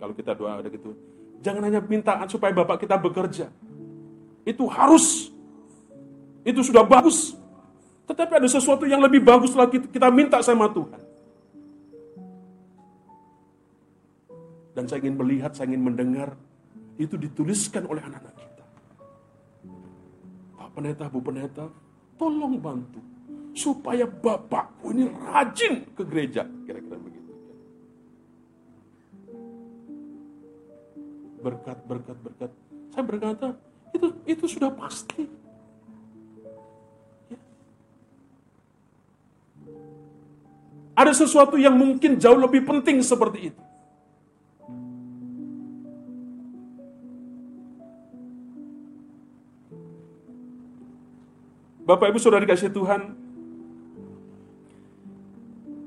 Kalau 0.00 0.14
kita 0.16 0.32
doa 0.32 0.64
ada 0.64 0.72
gitu, 0.72 0.96
jangan 1.44 1.68
hanya 1.68 1.84
minta 1.84 2.16
supaya 2.32 2.48
Bapak 2.56 2.80
kita 2.80 2.96
bekerja. 2.96 3.52
Itu 4.48 4.64
harus. 4.64 5.28
Itu 6.40 6.64
sudah 6.64 6.80
bagus. 6.88 7.36
Tetapi 8.08 8.40
ada 8.40 8.48
sesuatu 8.48 8.88
yang 8.88 9.04
lebih 9.04 9.20
bagus 9.20 9.52
lagi 9.52 9.84
kita 9.84 10.08
minta 10.08 10.40
sama 10.40 10.72
Tuhan. 10.72 11.04
Dan 14.72 14.88
saya 14.88 15.04
ingin 15.04 15.20
melihat, 15.20 15.52
saya 15.52 15.68
ingin 15.68 15.84
mendengar 15.84 16.40
itu 17.00 17.16
dituliskan 17.16 17.88
oleh 17.88 18.04
anak-anak 18.04 18.36
kita. 18.36 18.64
Pak 20.60 20.68
Pendeta, 20.76 21.04
Bu 21.08 21.24
Pendeta, 21.24 21.64
tolong 22.20 22.60
bantu 22.60 23.00
supaya 23.56 24.04
bapakku 24.04 24.92
ini 24.92 25.08
rajin 25.08 25.88
ke 25.96 26.02
gereja. 26.04 26.44
Kira-kira 26.68 27.00
begitu. 27.00 27.32
Berkat, 31.40 31.78
berkat, 31.88 32.16
berkat. 32.20 32.50
Saya 32.92 33.04
berkata, 33.08 33.46
itu 33.96 34.06
itu 34.28 34.44
sudah 34.44 34.68
pasti. 34.68 35.24
Ya. 37.32 37.40
Ada 41.00 41.16
sesuatu 41.16 41.56
yang 41.56 41.72
mungkin 41.72 42.20
jauh 42.20 42.36
lebih 42.36 42.68
penting 42.68 43.00
seperti 43.00 43.48
itu. 43.48 43.69
Bapak 51.90 52.06
Ibu 52.14 52.22
Saudara 52.22 52.46
dikasih 52.46 52.70
Tuhan, 52.70 53.18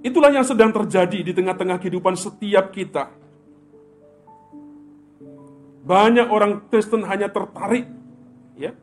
itulah 0.03 0.35
yang 0.35 0.43
sedang 0.43 0.75
terjadi 0.75 1.23
di 1.23 1.31
tengah-tengah 1.31 1.79
kehidupan 1.79 2.19
setiap 2.19 2.75
kita. 2.75 3.07
Banyak 5.87 6.27
orang 6.27 6.67
Kristen 6.67 7.07
hanya 7.07 7.31
tertarik 7.31 7.87
ya 8.59 8.75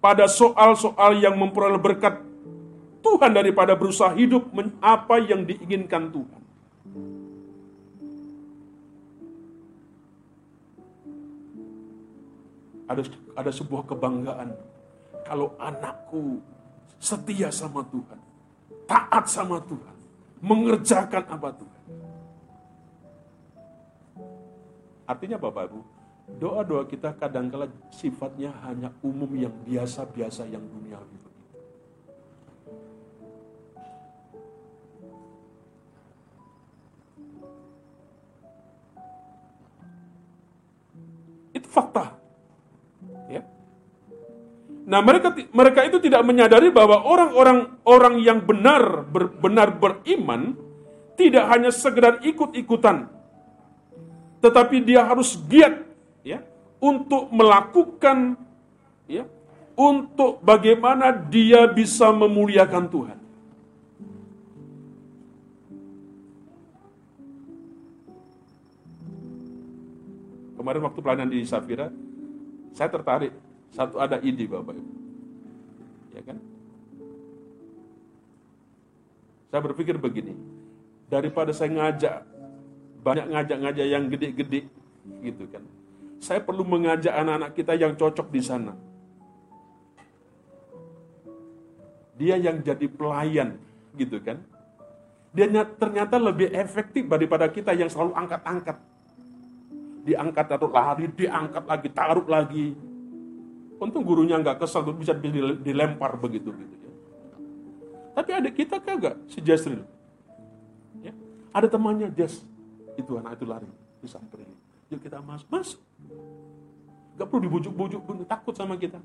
pada 0.00 0.24
soal-soal 0.24 1.20
yang 1.20 1.36
memperoleh 1.36 1.76
berkat 1.76 2.24
Tuhan 3.04 3.36
daripada 3.36 3.76
berusaha 3.76 4.16
hidup 4.16 4.48
apa 4.80 5.20
yang 5.20 5.44
diinginkan 5.44 6.08
Tuhan. 6.08 6.42
Ada 12.88 13.04
ada 13.36 13.50
sebuah 13.52 13.84
kebanggaan 13.84 14.48
kalau 15.24 15.56
anakku 15.56 16.40
setia 16.98 17.48
sama 17.52 17.84
Tuhan, 17.88 18.20
taat 18.88 19.24
sama 19.28 19.60
Tuhan, 19.62 19.96
mengerjakan 20.40 21.24
apa 21.28 21.48
Tuhan. 21.54 21.82
Artinya 25.04 25.36
Bapak 25.36 25.68
Ibu, 25.68 25.80
doa-doa 26.40 26.88
kita 26.88 27.12
kadangkala 27.12 27.68
sifatnya 27.92 28.56
hanya 28.64 28.88
umum 29.04 29.28
yang 29.36 29.52
biasa-biasa 29.68 30.48
yang 30.48 30.64
duniawi. 30.64 31.20
Itu 41.54 41.68
fakta. 41.68 42.23
Nah, 44.84 45.00
mereka 45.00 45.32
mereka 45.52 45.80
itu 45.88 45.96
tidak 45.96 46.20
menyadari 46.28 46.68
bahwa 46.68 47.08
orang-orang 47.08 47.80
orang 47.88 48.14
yang 48.20 48.44
benar 48.44 49.08
ber, 49.08 49.32
benar 49.32 49.80
beriman 49.80 50.60
tidak 51.16 51.48
hanya 51.48 51.72
sekedar 51.72 52.20
ikut-ikutan 52.20 53.14
tetapi 54.44 54.84
dia 54.84 55.08
harus 55.08 55.40
giat 55.48 55.80
ya 56.20 56.44
untuk 56.76 57.32
melakukan 57.32 58.36
ya 59.08 59.24
untuk 59.72 60.44
bagaimana 60.44 61.16
dia 61.16 61.64
bisa 61.64 62.12
memuliakan 62.12 62.84
Tuhan. 62.92 63.18
Kemarin 70.60 70.84
waktu 70.84 71.00
pelayanan 71.00 71.28
di 71.32 71.40
Safira, 71.48 71.88
saya 72.76 72.88
tertarik 72.92 73.32
satu 73.74 73.98
ada 73.98 74.22
ide 74.22 74.46
Bapak 74.46 74.78
Ibu. 74.78 74.92
Ya 76.14 76.22
kan? 76.22 76.38
Saya 79.50 79.60
berpikir 79.66 79.98
begini, 79.98 80.38
daripada 81.10 81.50
saya 81.50 81.74
ngajak 81.74 82.22
banyak 83.02 83.26
ngajak-ngajak 83.34 83.86
yang 83.86 84.06
gede-gede 84.06 84.60
gitu 85.26 85.44
kan. 85.50 85.62
Saya 86.22 86.40
perlu 86.40 86.62
mengajak 86.62 87.12
anak-anak 87.12 87.50
kita 87.52 87.74
yang 87.74 87.92
cocok 87.98 88.30
di 88.30 88.40
sana. 88.40 88.72
Dia 92.14 92.38
yang 92.38 92.62
jadi 92.62 92.86
pelayan 92.86 93.58
gitu 93.98 94.22
kan. 94.22 94.38
Dia 95.34 95.50
ternyata 95.66 96.14
lebih 96.14 96.54
efektif 96.54 97.10
daripada 97.10 97.50
kita 97.50 97.74
yang 97.74 97.90
selalu 97.90 98.14
angkat-angkat. 98.14 98.78
Diangkat 100.06 100.46
taruh 100.46 100.70
lari, 100.70 101.10
diangkat 101.10 101.64
lagi, 101.66 101.88
taruh 101.90 102.26
lagi 102.30 102.66
Untung 103.82 104.06
gurunya 104.06 104.38
nggak 104.38 104.62
kesal, 104.62 104.86
bisa 104.94 105.12
dilempar 105.60 106.14
begitu 106.16 106.54
gitu 106.54 106.74
ya. 106.78 106.92
Tapi 108.14 108.30
ada 108.30 108.48
kita 108.48 108.78
kagak 108.78 109.18
si 109.26 109.42
Jasril. 109.42 109.82
Ya. 111.02 111.10
Ada 111.50 111.66
temannya 111.66 112.08
Jas, 112.14 112.46
itu 112.94 113.18
anak 113.18 113.34
itu 113.38 113.44
lari, 113.44 113.66
disamperin. 113.98 114.46
Yuk 114.92 115.02
kita 115.02 115.18
masuk, 115.18 115.48
masuk. 115.50 115.80
Gak 117.14 117.26
perlu 117.30 117.46
dibujuk-bujuk, 117.46 118.00
takut 118.26 118.54
sama 118.54 118.78
kita. 118.78 118.98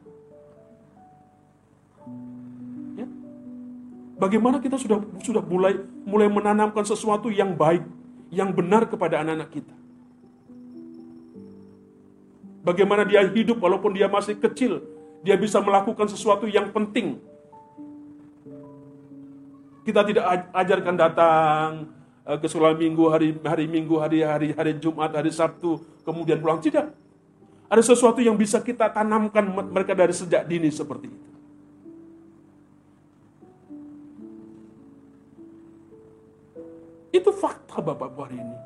Ya. 2.98 3.06
Bagaimana 4.22 4.62
kita 4.62 4.78
sudah 4.78 5.02
sudah 5.22 5.42
mulai 5.46 5.78
mulai 6.06 6.30
menanamkan 6.30 6.86
sesuatu 6.86 7.34
yang 7.34 7.58
baik, 7.58 7.86
yang 8.30 8.54
benar 8.54 8.86
kepada 8.86 9.22
anak-anak 9.26 9.50
kita. 9.50 9.79
Bagaimana 12.60 13.08
dia 13.08 13.24
hidup 13.24 13.64
walaupun 13.64 13.96
dia 13.96 14.12
masih 14.12 14.36
kecil. 14.36 14.84
Dia 15.24 15.36
bisa 15.40 15.60
melakukan 15.64 16.08
sesuatu 16.12 16.48
yang 16.48 16.72
penting. 16.72 17.20
Kita 19.84 20.04
tidak 20.06 20.54
ajarkan 20.54 20.96
datang 20.96 21.68
eh, 22.28 22.38
ke 22.38 22.48
sekolah 22.48 22.76
minggu, 22.76 23.04
hari 23.08 23.30
hari 23.42 23.66
minggu, 23.66 23.96
hari 24.00 24.22
hari 24.24 24.50
hari 24.54 24.76
Jumat, 24.78 25.16
hari 25.16 25.32
Sabtu, 25.32 25.80
kemudian 26.04 26.40
pulang. 26.40 26.60
Tidak. 26.60 26.86
Ada 27.70 27.84
sesuatu 27.86 28.20
yang 28.20 28.34
bisa 28.34 28.60
kita 28.60 28.90
tanamkan 28.90 29.46
mereka 29.70 29.94
dari 29.94 30.12
sejak 30.12 30.44
dini 30.50 30.74
seperti 30.74 31.06
itu. 31.06 31.30
Itu 37.10 37.30
fakta 37.34 37.82
Bapak-Bapak 37.82 38.24
hari 38.30 38.38
ini. 38.38 38.58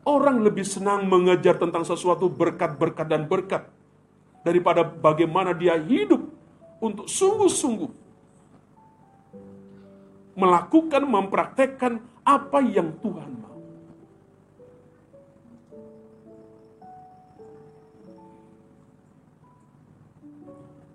Orang 0.00 0.40
lebih 0.40 0.64
senang 0.64 1.04
mengejar 1.04 1.60
tentang 1.60 1.84
sesuatu 1.84 2.32
berkat-berkat 2.32 3.04
dan 3.04 3.28
berkat 3.28 3.68
daripada 4.40 4.80
bagaimana 4.80 5.52
dia 5.52 5.76
hidup 5.76 6.24
untuk 6.80 7.04
sungguh-sungguh 7.04 7.92
melakukan, 10.40 11.04
mempraktekkan 11.04 12.00
apa 12.24 12.58
yang 12.64 12.96
Tuhan 13.04 13.30
mau. 13.36 13.60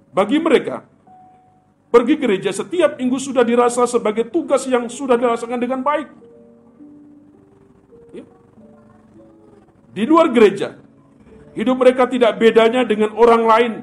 Bagi 0.10 0.42
mereka, 0.42 0.82
pergi 1.94 2.16
gereja 2.18 2.50
setiap 2.50 2.98
minggu 2.98 3.22
sudah 3.22 3.46
dirasa 3.46 3.86
sebagai 3.86 4.26
tugas 4.34 4.66
yang 4.66 4.90
sudah 4.90 5.14
dirasakan 5.14 5.62
dengan 5.62 5.86
baik. 5.86 6.25
Di 9.96 10.04
luar 10.04 10.28
gereja. 10.36 10.76
Hidup 11.56 11.80
mereka 11.80 12.04
tidak 12.04 12.36
bedanya 12.36 12.84
dengan 12.84 13.16
orang 13.16 13.44
lain 13.48 13.74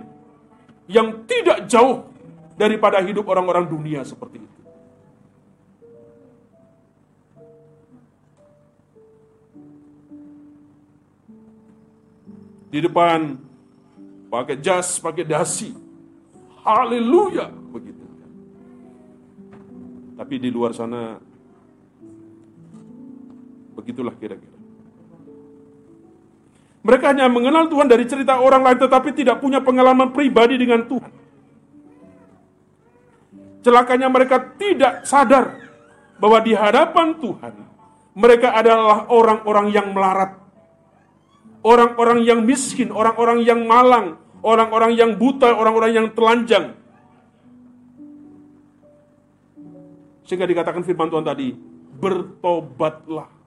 yang 0.85 1.25
tidak 1.25 1.65
jauh 1.73 2.05
daripada 2.53 3.01
hidup 3.01 3.25
orang-orang 3.25 3.65
dunia 3.65 4.05
seperti 4.05 4.45
itu. 4.45 4.61
Di 12.73 12.79
depan 12.85 13.41
pakai 14.29 14.61
jas, 14.61 15.01
pakai 15.01 15.25
dasi. 15.25 15.73
Haleluya, 16.61 17.49
begitu. 17.73 18.05
Tapi 20.17 20.35
di 20.37 20.49
luar 20.53 20.77
sana 20.77 21.17
begitulah 23.77 24.13
kira-kira. 24.21 24.52
Mereka 26.83 27.15
hanya 27.15 27.31
mengenal 27.31 27.71
Tuhan 27.71 27.87
dari 27.87 28.03
cerita 28.11 28.43
orang 28.43 28.67
lain 28.67 28.79
tetapi 28.83 29.15
tidak 29.15 29.39
punya 29.39 29.63
pengalaman 29.63 30.11
pribadi 30.11 30.59
dengan 30.59 30.83
Tuhan. 30.91 31.13
Celakanya 33.63 34.11
mereka 34.11 34.43
tidak 34.59 35.07
sadar 35.07 35.63
bahwa 36.19 36.43
di 36.43 36.51
hadapan 36.59 37.15
Tuhan 37.23 37.55
mereka 38.19 38.51
adalah 38.51 39.07
orang-orang 39.07 39.67
yang 39.71 39.95
melarat. 39.95 40.43
Orang-orang 41.63 42.27
yang 42.27 42.43
miskin, 42.43 42.91
orang-orang 42.91 43.47
yang 43.47 43.63
malang, 43.63 44.19
orang-orang 44.43 44.99
yang 44.99 45.15
buta, 45.15 45.55
orang-orang 45.55 45.95
yang 45.95 46.07
telanjang. 46.11 46.75
Sehingga 50.27 50.43
dikatakan 50.43 50.83
firman 50.83 51.07
Tuhan 51.07 51.23
tadi, 51.23 51.55
bertobatlah 52.03 53.42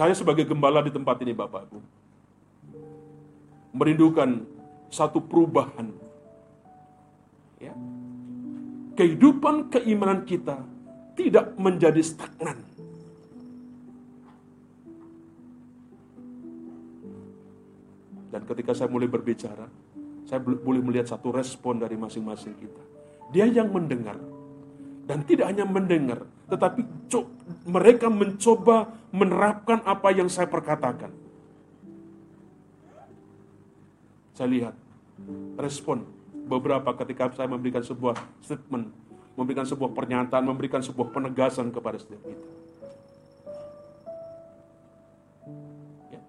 Saya 0.00 0.16
sebagai 0.16 0.48
gembala 0.48 0.80
di 0.80 0.88
tempat 0.88 1.20
ini 1.20 1.36
Bapak 1.36 1.68
Ibu, 1.68 1.78
merindukan 3.76 4.48
satu 4.88 5.20
perubahan. 5.20 5.92
Ya. 7.60 7.76
Kehidupan 8.96 9.68
keimanan 9.68 10.24
kita 10.24 10.64
tidak 11.12 11.52
menjadi 11.60 12.00
stagnan. 12.00 12.64
Dan 18.32 18.48
ketika 18.48 18.72
saya 18.72 18.88
mulai 18.88 19.04
berbicara, 19.04 19.68
saya 20.24 20.40
boleh 20.40 20.80
melihat 20.80 21.12
satu 21.12 21.28
respon 21.28 21.76
dari 21.76 22.00
masing-masing 22.00 22.56
kita. 22.56 22.82
Dia 23.36 23.44
yang 23.52 23.68
mendengar. 23.68 24.16
Dan 25.08 25.26
tidak 25.26 25.50
hanya 25.50 25.66
mendengar, 25.66 26.22
tetapi 26.46 26.86
mereka 27.66 28.06
mencoba 28.06 28.94
menerapkan 29.10 29.82
apa 29.82 30.14
yang 30.14 30.30
saya 30.30 30.46
perkatakan. 30.46 31.10
Saya 34.38 34.48
lihat 34.48 34.74
respon 35.58 36.06
beberapa 36.46 36.94
ketika 37.04 37.30
saya 37.34 37.50
memberikan 37.50 37.84
sebuah 37.84 38.16
statement, 38.40 38.88
memberikan 39.36 39.66
sebuah 39.68 39.90
pernyataan, 39.92 40.42
memberikan 40.46 40.80
sebuah 40.80 41.10
penegasan 41.14 41.70
kepada 41.70 42.00
setiap 42.00 42.22
kita. 42.24 42.46
Ya. 46.10 46.20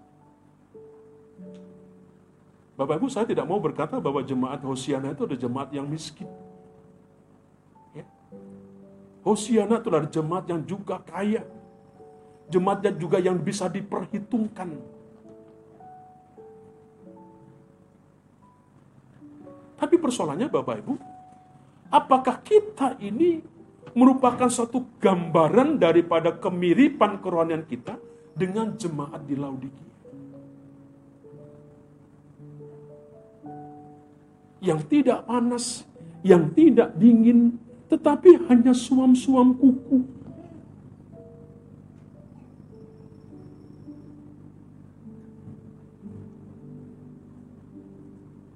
Bapak 2.76 2.98
Ibu, 3.02 3.08
saya 3.10 3.26
tidak 3.30 3.46
mau 3.46 3.62
berkata 3.62 3.98
bahwa 3.98 4.22
jemaat 4.26 4.62
Hosiana 4.66 5.14
itu 5.14 5.24
ada 5.26 5.38
jemaat 5.38 5.70
yang 5.74 5.86
miskin. 5.86 6.28
Hosiana 9.22 9.78
itu 9.78 9.88
adalah 9.94 10.10
jemaat 10.10 10.46
yang 10.50 10.62
juga 10.66 10.98
kaya. 11.06 11.46
Jemaat 12.50 12.82
yang 12.84 12.98
juga 12.98 13.18
yang 13.22 13.38
bisa 13.38 13.70
diperhitungkan. 13.70 14.82
Tapi 19.78 19.96
persoalannya 19.98 20.46
Bapak 20.50 20.76
Ibu, 20.86 20.94
apakah 21.90 22.38
kita 22.46 23.02
ini 23.02 23.42
merupakan 23.98 24.46
satu 24.46 24.86
gambaran 25.02 25.82
daripada 25.82 26.38
kemiripan 26.38 27.18
kerohanian 27.18 27.66
kita 27.66 27.98
dengan 28.38 28.78
jemaat 28.78 29.26
di 29.26 29.34
Laodikia? 29.38 29.90
Yang 34.62 34.82
tidak 34.86 35.26
panas, 35.26 35.82
yang 36.22 36.54
tidak 36.54 36.94
dingin, 36.94 37.58
tetapi 37.92 38.48
hanya 38.48 38.72
suam-suam 38.72 39.52
kuku. 39.52 40.00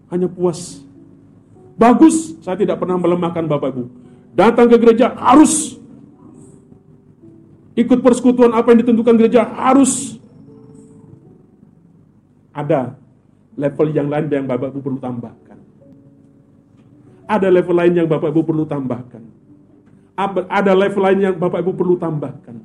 Hanya 0.08 0.32
puas. 0.32 0.80
Bagus, 1.76 2.40
saya 2.40 2.56
tidak 2.56 2.80
pernah 2.80 2.96
melemahkan 2.96 3.44
Bapak 3.44 3.76
Ibu. 3.76 3.84
Datang 4.32 4.72
ke 4.72 4.80
gereja 4.80 5.12
harus. 5.12 5.76
Ikut 7.76 8.00
persekutuan 8.00 8.56
apa 8.56 8.72
yang 8.72 8.88
ditentukan 8.88 9.20
gereja 9.20 9.44
harus. 9.44 10.16
Ada 12.56 12.96
level 13.60 13.88
yang 13.92 14.08
lain 14.08 14.32
yang 14.32 14.48
Bapak 14.48 14.72
Ibu 14.72 14.80
perlu 14.80 15.00
tambah. 15.04 15.36
Ada 17.26 17.50
level 17.50 17.76
lain 17.76 17.94
yang 17.98 18.08
Bapak 18.10 18.30
Ibu 18.30 18.42
perlu 18.46 18.64
tambahkan. 18.70 19.24
Ada 20.48 20.72
level 20.78 21.02
lain 21.02 21.20
yang 21.20 21.36
Bapak 21.36 21.60
Ibu 21.66 21.74
perlu 21.74 21.96
tambahkan. 21.98 22.56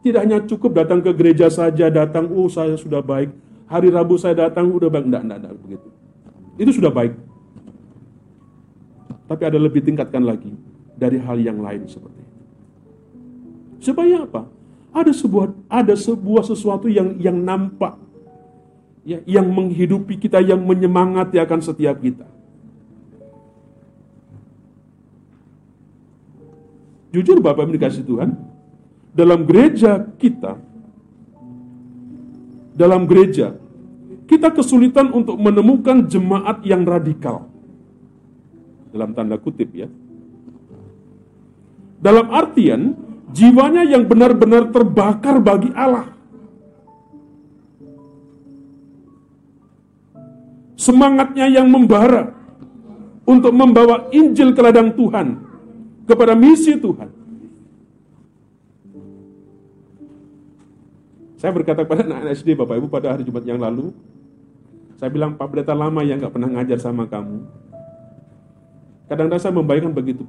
Tidak 0.00 0.20
hanya 0.20 0.40
cukup 0.48 0.80
datang 0.80 1.04
ke 1.04 1.12
gereja 1.12 1.52
saja, 1.52 1.92
datang, 1.92 2.28
oh 2.32 2.48
saya 2.48 2.74
sudah 2.74 3.04
baik. 3.04 3.30
Hari 3.68 3.92
Rabu 3.92 4.16
saya 4.16 4.48
datang, 4.48 4.72
udah 4.72 4.88
baik. 4.88 5.06
Enggak, 5.06 5.22
enggak, 5.28 5.38
enggak, 5.44 5.54
begitu. 5.60 5.88
Itu 6.56 6.70
sudah 6.74 6.92
baik. 6.92 7.14
Tapi 9.30 9.42
ada 9.46 9.58
lebih 9.62 9.84
tingkatkan 9.84 10.26
lagi 10.26 10.50
dari 10.98 11.20
hal 11.22 11.38
yang 11.38 11.62
lain 11.62 11.86
seperti 11.86 12.18
itu. 12.18 12.38
Supaya 13.80 14.26
apa? 14.26 14.42
Ada 14.90 15.14
sebuah 15.14 15.46
ada 15.70 15.94
sebuah 15.94 16.42
sesuatu 16.42 16.90
yang 16.90 17.14
yang 17.22 17.38
nampak 17.38 17.94
ya, 19.06 19.22
yang 19.24 19.46
menghidupi 19.46 20.18
kita, 20.18 20.42
yang 20.42 20.60
menyemangati 20.66 21.38
akan 21.38 21.60
setiap 21.62 22.02
kita. 22.02 22.26
Jujur 27.10 27.42
Bapak 27.42 27.66
dikasih 27.66 28.06
Tuhan, 28.06 28.38
dalam 29.10 29.42
gereja 29.42 30.06
kita, 30.14 30.54
dalam 32.78 33.10
gereja, 33.10 33.58
kita 34.30 34.54
kesulitan 34.54 35.10
untuk 35.10 35.34
menemukan 35.34 36.06
jemaat 36.06 36.62
yang 36.62 36.86
radikal. 36.86 37.50
Dalam 38.94 39.10
tanda 39.10 39.34
kutip 39.42 39.74
ya. 39.74 39.90
Dalam 41.98 42.30
artian, 42.30 42.94
jiwanya 43.34 43.82
yang 43.82 44.06
benar-benar 44.06 44.70
terbakar 44.70 45.42
bagi 45.42 45.74
Allah. 45.74 46.14
Semangatnya 50.78 51.50
yang 51.50 51.68
membara 51.68 52.32
untuk 53.26 53.52
membawa 53.52 54.08
Injil 54.14 54.56
ke 54.56 54.62
ladang 54.64 54.96
Tuhan 54.96 55.49
kepada 56.10 56.34
misi 56.34 56.74
Tuhan. 56.74 57.08
Saya 61.40 61.56
berkata 61.56 61.86
kepada 61.86 62.04
anak-anak 62.04 62.36
SD, 62.36 62.52
Bapak 62.52 62.76
Ibu, 62.76 62.86
pada 62.92 63.16
hari 63.16 63.24
Jumat 63.24 63.46
yang 63.48 63.56
lalu, 63.56 63.96
saya 65.00 65.08
bilang, 65.08 65.40
Pak 65.40 65.48
Pendeta 65.48 65.72
lama 65.72 66.04
yang 66.04 66.20
nggak 66.20 66.36
pernah 66.36 66.52
ngajar 66.52 66.76
sama 66.76 67.08
kamu. 67.08 67.48
Kadang-kadang 69.08 69.40
saya 69.40 69.54
membayangkan 69.56 69.96
begitu. 69.96 70.28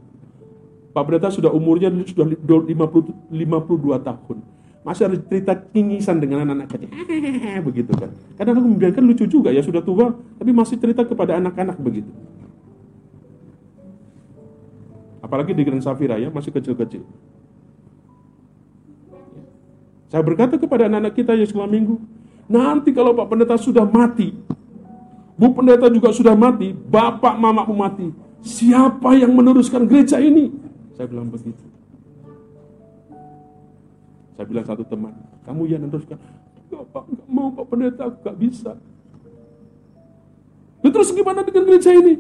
Pak 0.96 1.04
Pendeta 1.04 1.28
sudah 1.28 1.52
umurnya 1.52 1.92
sudah 2.08 2.24
50, 2.24 3.28
52 3.28 4.08
tahun. 4.08 4.38
Masih 4.82 5.04
harus 5.12 5.20
cerita 5.28 5.54
kingisan 5.54 6.18
dengan 6.18 6.48
anak-anak 6.48 6.80
kecil. 6.80 6.90
begitu 7.68 7.92
kan. 7.92 8.16
Kadang 8.40 8.64
aku 8.64 8.68
membiarkan 8.72 9.04
lucu 9.04 9.28
juga 9.28 9.52
ya, 9.52 9.60
sudah 9.60 9.84
tua, 9.84 10.16
tapi 10.16 10.56
masih 10.56 10.80
cerita 10.80 11.04
kepada 11.04 11.38
anak-anak 11.44 11.76
begitu. 11.76 12.10
Apalagi 15.32 15.56
di 15.56 15.64
Grand 15.64 15.80
Safira 15.80 16.20
ya, 16.20 16.28
masih 16.28 16.52
kecil-kecil. 16.52 17.08
Saya 20.12 20.20
berkata 20.28 20.60
kepada 20.60 20.92
anak-anak 20.92 21.16
kita 21.16 21.40
yang 21.40 21.48
sekolah 21.48 21.72
minggu, 21.72 21.96
nanti 22.52 22.92
kalau 22.92 23.16
Pak 23.16 23.32
Pendeta 23.32 23.56
sudah 23.56 23.88
mati, 23.88 24.36
Bu 25.40 25.56
Pendeta 25.56 25.88
juga 25.88 26.12
sudah 26.12 26.36
mati, 26.36 26.76
Bapak 26.76 27.40
Mama 27.40 27.64
pun 27.64 27.80
mati, 27.80 28.12
siapa 28.44 29.16
yang 29.16 29.32
meneruskan 29.32 29.88
gereja 29.88 30.20
ini? 30.20 30.52
Saya 31.00 31.08
bilang 31.08 31.32
begitu. 31.32 31.64
Saya 34.36 34.44
bilang 34.52 34.68
satu 34.68 34.84
teman, 34.84 35.16
kamu 35.48 35.64
yang 35.72 35.88
meneruskan. 35.88 36.20
Enggak 36.68 36.84
Pak, 36.92 37.04
enggak 37.08 37.28
mau 37.32 37.48
Pak 37.56 37.66
Pendeta, 37.72 38.04
aku 38.12 38.20
gak 38.20 38.36
bisa. 38.36 38.76
Lalu 40.84 40.92
terus 40.92 41.16
gimana 41.16 41.40
dengan 41.48 41.64
gereja 41.72 41.96
ini? 41.96 42.20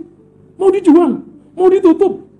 Mau 0.55 0.71
dijual? 0.71 1.27
Mau 1.59 1.67
ditutup? 1.67 2.30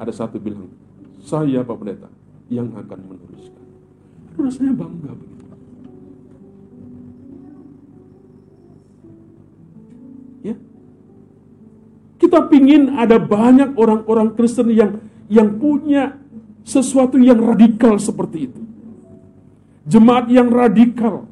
Ada 0.00 0.24
satu 0.24 0.40
bilang, 0.40 0.72
saya 1.20 1.60
Pak 1.60 1.76
Pendeta 1.76 2.08
yang 2.48 2.72
akan 2.72 2.98
meneruskan. 3.04 3.64
Itu 4.32 4.38
rasanya 4.40 4.72
bangga. 4.72 5.12
Ya. 10.40 10.56
Kita 12.16 12.48
pingin 12.48 12.96
ada 12.96 13.20
banyak 13.20 13.76
orang-orang 13.76 14.32
Kristen 14.32 14.72
yang 14.72 15.04
yang 15.28 15.60
punya 15.60 16.16
sesuatu 16.66 17.20
yang 17.20 17.38
radikal 17.38 18.00
seperti 18.00 18.50
itu. 18.50 18.60
Jemaat 19.86 20.26
yang 20.32 20.50
radikal 20.50 21.28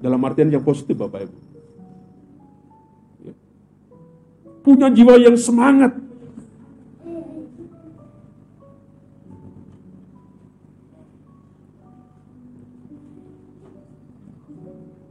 dalam 0.00 0.20
artian 0.24 0.48
yang 0.48 0.64
positif 0.64 0.96
Bapak 0.96 1.28
Ibu. 1.28 1.38
Ya. 3.28 3.34
Punya 4.64 4.88
jiwa 4.88 5.20
yang 5.20 5.36
semangat, 5.36 5.99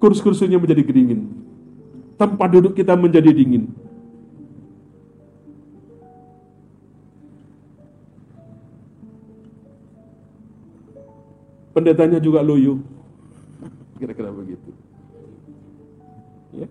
kursi-kursinya 0.09 0.57
menjadi 0.57 0.81
dingin. 0.81 1.29
Tempat 2.17 2.49
duduk 2.49 2.73
kita 2.73 2.97
menjadi 2.97 3.29
dingin. 3.29 3.69
Pendetanya 11.77 12.17
juga 12.17 12.41
loyo. 12.41 12.81
Kira-kira 14.01 14.33
begitu. 14.33 14.69
Ya. 16.57 16.65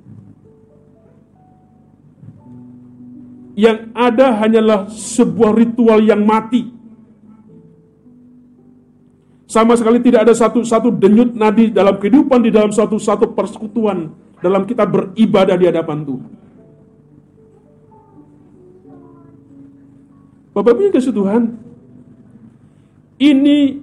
Yang 3.54 3.78
ada 3.94 4.26
hanyalah 4.42 4.90
sebuah 4.90 5.54
ritual 5.54 6.02
yang 6.02 6.26
mati 6.26 6.77
sama 9.48 9.72
sekali 9.80 9.96
tidak 10.04 10.28
ada 10.28 10.36
satu 10.36 10.60
satu 10.60 10.92
denyut 10.92 11.32
nadi 11.32 11.72
dalam 11.72 11.96
kehidupan 11.96 12.44
di 12.44 12.52
dalam 12.52 12.68
suatu 12.68 13.00
satu 13.00 13.32
persekutuan 13.32 14.12
dalam 14.44 14.68
kita 14.68 14.84
beribadah 14.84 15.56
di 15.56 15.64
hadapan 15.64 16.04
Tuhan. 16.04 16.30
Bapak 20.52 20.74
Ibu 20.74 20.90
kasih 20.92 21.14
Tuhan, 21.14 21.42
ini 23.16 23.80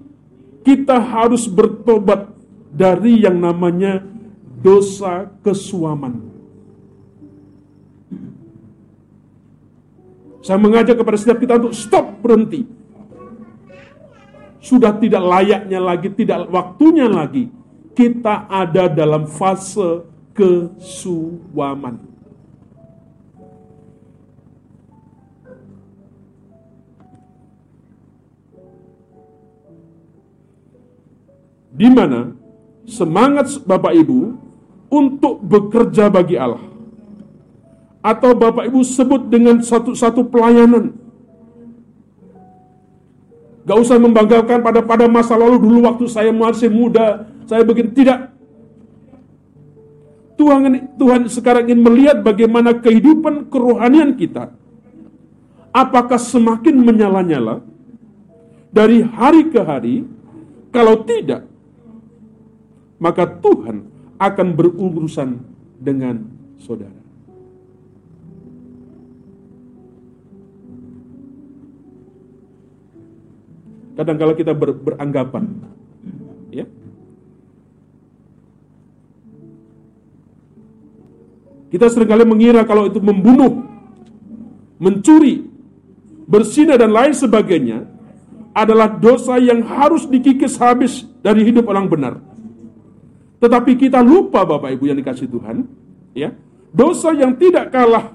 kita 0.62 1.02
harus 1.02 1.50
bertobat 1.50 2.30
dari 2.70 3.26
yang 3.26 3.42
namanya 3.42 4.06
dosa 4.62 5.34
kesuaman. 5.42 6.20
Saya 10.46 10.62
mengajak 10.62 11.00
kepada 11.00 11.18
setiap 11.18 11.42
kita 11.42 11.58
untuk 11.58 11.74
stop 11.74 12.22
berhenti. 12.22 12.75
Sudah 14.66 14.98
tidak 14.98 15.22
layaknya 15.22 15.78
lagi, 15.78 16.10
tidak 16.10 16.50
waktunya 16.50 17.06
lagi. 17.06 17.54
Kita 17.94 18.50
ada 18.50 18.90
dalam 18.90 19.30
fase 19.30 20.10
kesuwaman. 20.34 22.02
Di 31.70 31.90
mana 31.94 32.34
semangat 32.90 33.62
Bapak 33.70 33.94
Ibu 33.94 34.34
untuk 34.90 35.46
bekerja 35.46 36.10
bagi 36.10 36.42
Allah. 36.42 36.66
Atau 38.02 38.34
Bapak 38.34 38.66
Ibu 38.74 38.82
sebut 38.82 39.30
dengan 39.30 39.62
satu-satu 39.62 40.26
pelayanan. 40.26 41.05
Gak 43.66 43.78
usah 43.82 43.98
membanggakan 43.98 44.62
pada 44.62 44.80
pada 44.86 45.06
masa 45.10 45.34
lalu 45.34 45.58
dulu 45.58 45.90
waktu 45.90 46.06
saya 46.06 46.30
masih 46.30 46.70
muda, 46.70 47.26
saya 47.50 47.66
begini 47.66 47.90
tidak. 47.98 48.30
Tuhan 50.38 50.94
Tuhan 51.02 51.22
sekarang 51.26 51.66
ingin 51.66 51.82
melihat 51.82 52.18
bagaimana 52.22 52.78
kehidupan 52.78 53.50
kerohanian 53.50 54.14
kita. 54.14 54.54
Apakah 55.74 56.22
semakin 56.22 56.78
menyala-nyala 56.78 57.66
dari 58.70 59.02
hari 59.02 59.50
ke 59.50 59.60
hari? 59.60 60.06
Kalau 60.72 61.08
tidak, 61.08 61.48
maka 63.00 63.24
Tuhan 63.28 63.88
akan 64.20 64.48
berurusan 64.56 65.40
dengan 65.80 66.28
saudara. 66.60 66.95
Kadang 73.96 74.20
kala 74.20 74.36
kita 74.36 74.52
ber, 74.52 74.76
beranggapan, 74.76 75.48
ya, 76.52 76.68
kita 81.72 81.88
sering 81.88 82.12
kali 82.12 82.28
mengira 82.28 82.68
kalau 82.68 82.92
itu 82.92 83.00
membunuh, 83.00 83.64
mencuri, 84.84 85.48
bersina 86.28 86.76
dan 86.76 86.92
lain 86.92 87.16
sebagainya 87.16 87.88
adalah 88.52 88.92
dosa 89.00 89.40
yang 89.40 89.64
harus 89.64 90.08
dikikis 90.08 90.60
habis 90.60 91.08
dari 91.24 91.48
hidup 91.48 91.68
orang 91.72 91.88
benar. 91.88 92.20
Tetapi 93.40 93.80
kita 93.80 94.00
lupa 94.04 94.44
Bapak 94.48 94.76
Ibu 94.76 94.92
yang 94.92 95.00
dikasih 95.00 95.28
Tuhan, 95.28 95.68
ya. 96.16 96.36
Dosa 96.76 97.16
yang 97.16 97.40
tidak 97.40 97.72
kalah 97.72 98.12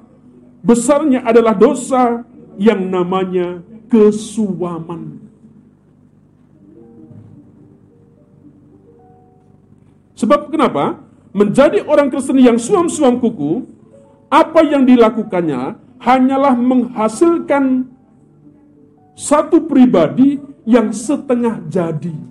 besarnya 0.60 1.24
adalah 1.24 1.56
dosa 1.56 2.24
yang 2.60 2.84
namanya 2.92 3.64
kesuaman. 3.88 5.29
Sebab 10.20 10.52
kenapa? 10.52 11.00
Menjadi 11.32 11.80
orang 11.88 12.12
Kristen 12.12 12.36
yang 12.36 12.60
suam-suam 12.60 13.16
kuku, 13.16 13.64
apa 14.28 14.60
yang 14.66 14.84
dilakukannya 14.84 15.78
hanyalah 15.96 16.52
menghasilkan 16.52 17.88
satu 19.16 19.64
pribadi 19.64 20.42
yang 20.68 20.92
setengah 20.92 21.62
jadi. 21.70 22.30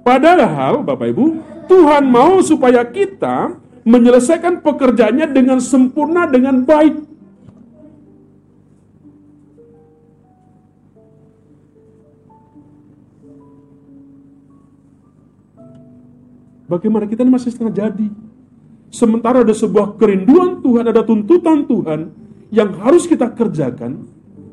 Padahal 0.00 0.80
Bapak 0.80 1.12
Ibu, 1.12 1.26
Tuhan 1.68 2.08
mau 2.08 2.40
supaya 2.40 2.82
kita 2.88 3.54
menyelesaikan 3.84 4.64
pekerjaannya 4.64 5.30
dengan 5.30 5.60
sempurna 5.60 6.24
dengan 6.26 6.64
baik. 6.64 7.09
Bagaimana 16.70 17.10
kita 17.10 17.26
ini 17.26 17.34
masih 17.34 17.50
setengah 17.50 17.74
jadi. 17.74 18.06
Sementara 18.94 19.42
ada 19.42 19.50
sebuah 19.50 19.98
kerinduan 19.98 20.62
Tuhan, 20.62 20.86
ada 20.86 21.02
tuntutan 21.02 21.66
Tuhan 21.66 22.14
yang 22.54 22.70
harus 22.78 23.10
kita 23.10 23.26
kerjakan, 23.34 24.06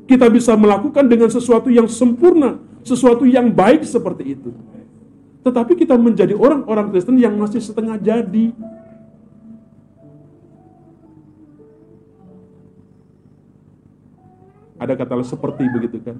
kita 0.09 0.25
bisa 0.33 0.57
melakukan 0.57 1.05
dengan 1.05 1.29
sesuatu 1.29 1.69
yang 1.69 1.85
sempurna, 1.85 2.57
sesuatu 2.81 3.21
yang 3.21 3.53
baik 3.53 3.85
seperti 3.85 4.33
itu. 4.33 4.49
Tetapi 5.45 5.77
kita 5.77 5.93
menjadi 5.93 6.33
orang-orang 6.33 6.89
Kristen 6.89 7.21
yang 7.21 7.37
masih 7.37 7.61
setengah 7.61 8.01
jadi. 8.01 8.49
Ada 14.77 14.93
kata 14.93 15.21
seperti 15.21 15.69
begitu 15.69 15.97
kan. 16.01 16.17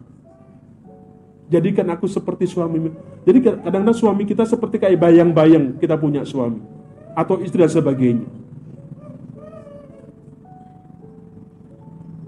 Jadikan 1.47 1.87
aku 1.87 2.11
seperti 2.11 2.43
suami. 2.43 2.91
Jadi 3.23 3.39
kadang-kadang 3.39 3.95
suami 3.95 4.23
kita 4.27 4.43
seperti 4.43 4.83
kayak 4.83 4.99
bayang-bayang 4.99 5.79
kita 5.79 5.95
punya 5.95 6.27
suami. 6.27 6.59
Atau 7.15 7.39
istri 7.39 7.63
dan 7.63 7.71
sebagainya. 7.71 8.27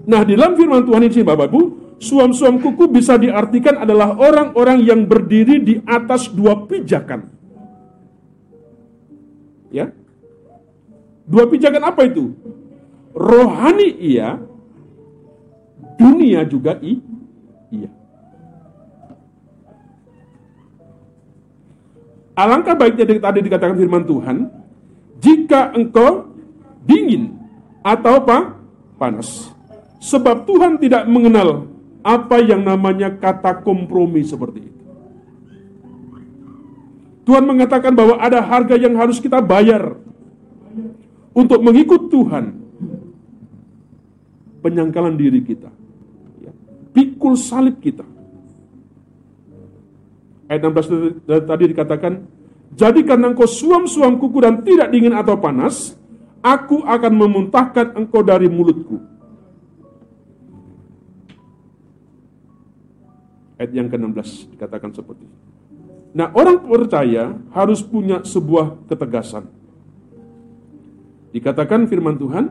Nah 0.08 0.24
di 0.24 0.34
dalam 0.34 0.56
firman 0.56 0.82
Tuhan 0.82 1.06
ini 1.06 1.22
Bapak 1.22 1.46
Ibu, 1.52 1.62
Suam-suam 2.00 2.56
kuku 2.64 2.88
bisa 2.88 3.20
diartikan 3.20 3.84
adalah 3.84 4.16
orang-orang 4.16 4.80
yang 4.80 5.04
berdiri 5.04 5.60
di 5.60 5.84
atas 5.84 6.32
dua 6.32 6.64
pijakan. 6.64 7.28
Ya. 9.68 9.92
Dua 11.28 11.44
pijakan 11.44 11.92
apa 11.92 12.08
itu? 12.08 12.32
Rohani 13.12 14.00
iya, 14.00 14.40
dunia 16.00 16.48
juga 16.48 16.80
i, 16.80 17.04
Alangkah 22.40 22.72
baiknya 22.72 23.04
tadi 23.20 23.44
dikatakan 23.44 23.76
firman 23.76 24.08
Tuhan, 24.08 24.48
jika 25.20 25.76
engkau 25.76 26.32
dingin 26.88 27.36
atau 27.84 28.16
apa? 28.16 28.56
Panas. 28.96 29.52
Sebab 30.00 30.48
Tuhan 30.48 30.80
tidak 30.80 31.04
mengenal 31.04 31.68
apa 32.00 32.40
yang 32.40 32.64
namanya 32.64 33.12
kata 33.12 33.60
kompromi 33.60 34.24
seperti 34.24 34.72
itu. 34.72 34.80
Tuhan 37.28 37.44
mengatakan 37.44 37.92
bahwa 37.92 38.16
ada 38.16 38.40
harga 38.40 38.80
yang 38.80 38.96
harus 38.96 39.20
kita 39.20 39.44
bayar 39.44 40.00
untuk 41.36 41.60
mengikut 41.60 42.08
Tuhan. 42.08 42.56
Penyangkalan 44.64 45.16
diri 45.20 45.44
kita. 45.44 45.68
Ya. 46.40 46.52
Pikul 46.96 47.36
salib 47.36 47.80
kita. 47.84 48.08
Ayat 50.50 50.66
16 50.66 51.46
tadi 51.46 51.64
dikatakan, 51.70 52.12
Jadi 52.74 53.06
karena 53.06 53.30
engkau 53.30 53.46
suam-suam 53.46 54.18
kuku 54.18 54.42
dan 54.42 54.66
tidak 54.66 54.90
dingin 54.90 55.14
atau 55.14 55.38
panas, 55.38 55.94
aku 56.42 56.82
akan 56.82 57.12
memuntahkan 57.14 57.94
engkau 57.94 58.26
dari 58.26 58.50
mulutku 58.50 58.98
ayat 63.60 63.76
yang 63.76 63.92
ke-16 63.92 64.56
dikatakan 64.56 64.90
seperti 64.96 65.28
itu. 65.28 65.36
Nah, 66.16 66.32
orang 66.32 66.64
percaya 66.64 67.36
harus 67.52 67.84
punya 67.84 68.24
sebuah 68.24 68.88
ketegasan. 68.88 69.44
Dikatakan 71.30 71.86
firman 71.86 72.16
Tuhan, 72.18 72.50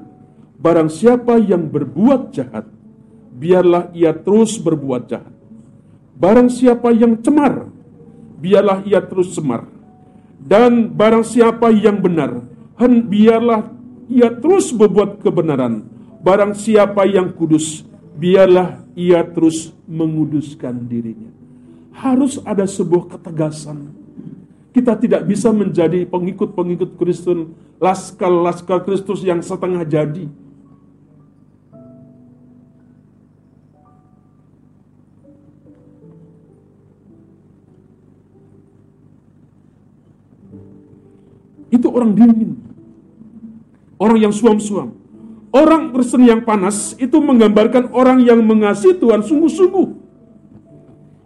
barang 0.62 0.88
siapa 0.88 1.42
yang 1.42 1.68
berbuat 1.68 2.32
jahat, 2.32 2.70
biarlah 3.36 3.92
ia 3.92 4.16
terus 4.16 4.56
berbuat 4.62 5.12
jahat. 5.12 5.34
Barang 6.16 6.48
siapa 6.48 6.94
yang 6.96 7.20
cemar, 7.20 7.68
biarlah 8.40 8.82
ia 8.88 9.04
terus 9.04 9.36
cemar. 9.36 9.68
Dan 10.40 10.96
barang 10.96 11.28
siapa 11.28 11.68
yang 11.76 12.00
benar, 12.00 12.40
biarlah 13.12 13.68
ia 14.08 14.32
terus 14.32 14.72
berbuat 14.72 15.20
kebenaran. 15.20 15.84
Barang 16.24 16.56
siapa 16.56 17.04
yang 17.04 17.32
kudus, 17.36 17.84
biarlah 18.16 18.84
ia 18.96 19.24
terus 19.24 19.76
menguduskan 19.88 20.76
dirinya. 20.88 21.32
Harus 21.96 22.40
ada 22.48 22.64
sebuah 22.64 23.16
ketegasan. 23.16 23.92
Kita 24.72 24.96
tidak 24.96 25.28
bisa 25.28 25.52
menjadi 25.52 26.08
pengikut-pengikut 26.08 26.96
Kristen, 26.96 27.56
laskar-laskar 27.80 28.88
Kristus 28.88 29.24
yang 29.28 29.44
setengah 29.44 29.84
jadi. 29.84 30.28
Itu 41.80 41.88
orang 41.96 42.12
dingin. 42.12 42.60
Orang 43.96 44.20
yang 44.20 44.36
suam-suam. 44.36 45.00
Orang 45.50 45.96
Kristen 45.96 46.28
yang 46.28 46.46
panas 46.46 46.94
itu 47.00 47.18
menggambarkan 47.18 47.90
orang 47.96 48.22
yang 48.22 48.44
mengasihi 48.44 49.00
Tuhan 49.00 49.24
sungguh-sungguh. 49.24 49.88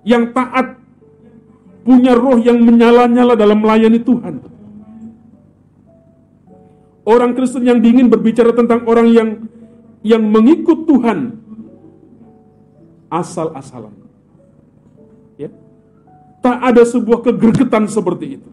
Yang 0.07 0.23
taat, 0.31 0.79
punya 1.83 2.15
roh 2.15 2.39
yang 2.39 2.61
menyala-nyala 2.63 3.35
dalam 3.35 3.59
melayani 3.59 3.99
Tuhan. 3.99 4.35
Orang 7.03 7.35
Kristen 7.35 7.67
yang 7.67 7.83
dingin 7.83 8.07
berbicara 8.07 8.55
tentang 8.55 8.87
orang 8.87 9.11
yang 9.11 9.29
yang 10.07 10.23
mengikut 10.23 10.87
Tuhan 10.87 11.35
asal-asalan. 13.11 13.91
Ya. 15.35 15.51
Tak 16.39 16.57
ada 16.63 16.83
sebuah 16.87 17.27
kegergetan 17.27 17.91
seperti 17.91 18.39
itu. 18.39 18.49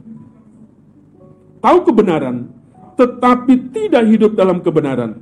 Tahu 1.61 1.79
kebenaran, 1.85 2.49
tetapi 2.97 3.73
tidak 3.73 4.05
hidup 4.09 4.33
dalam 4.33 4.65
kebenaran. 4.65 5.21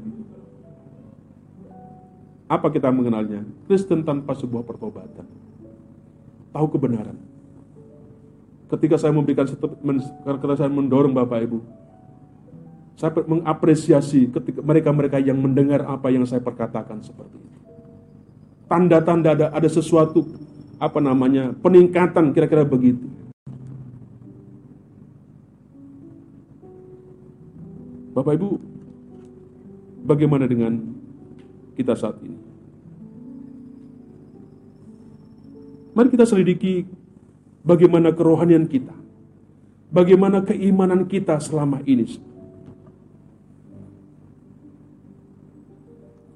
Apa 2.48 2.72
kita 2.72 2.88
mengenalnya? 2.88 3.44
Kristen 3.68 4.06
tanpa 4.06 4.32
sebuah 4.38 4.64
pertobatan. 4.64 5.26
Tahu 6.54 6.66
kebenaran. 6.72 7.18
Ketika 8.72 8.96
saya 8.96 9.12
memberikan 9.12 9.44
statement, 9.50 10.00
ketika 10.24 10.54
saya 10.64 10.70
mendorong 10.72 11.12
Bapak 11.12 11.44
Ibu, 11.44 11.58
saya 12.98 13.14
mengapresiasi 13.14 14.26
ketika 14.32 14.58
mereka-mereka 14.58 15.22
yang 15.22 15.38
mendengar 15.38 15.86
apa 15.86 16.10
yang 16.10 16.26
saya 16.26 16.42
perkatakan 16.42 16.98
seperti 16.98 17.36
itu. 17.38 17.58
Tanda-tanda 18.68 19.38
ada, 19.38 19.46
ada 19.54 19.68
sesuatu 19.70 20.26
apa 20.78 20.98
namanya 20.98 21.54
peningkatan 21.62 22.34
kira-kira 22.34 22.66
begitu. 22.66 23.06
Bapak 28.18 28.34
Ibu, 28.34 28.58
bagaimana 30.02 30.50
dengan 30.50 30.74
kita 31.78 31.94
saat 31.94 32.18
ini? 32.26 32.34
Mari 35.94 36.10
kita 36.10 36.26
selidiki 36.26 36.82
bagaimana 37.62 38.10
kerohanian 38.10 38.66
kita, 38.66 38.90
bagaimana 39.94 40.42
keimanan 40.42 41.06
kita 41.06 41.38
selama 41.38 41.78
ini. 41.86 42.18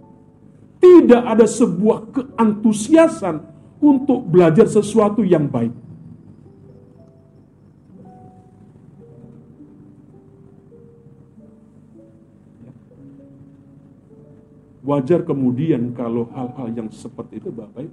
tidak 0.81 1.23
ada 1.25 1.45
sebuah 1.45 1.99
keantusiasan 2.13 3.41
untuk 3.81 4.25
belajar 4.25 4.65
sesuatu 4.69 5.21
yang 5.21 5.49
baik. 5.49 5.73
Wajar 14.87 15.27
kemudian 15.27 15.91
kalau 15.91 16.31
hal-hal 16.31 16.71
yang 16.71 16.87
seperti 16.87 17.43
itu 17.43 17.51
Bapak 17.51 17.91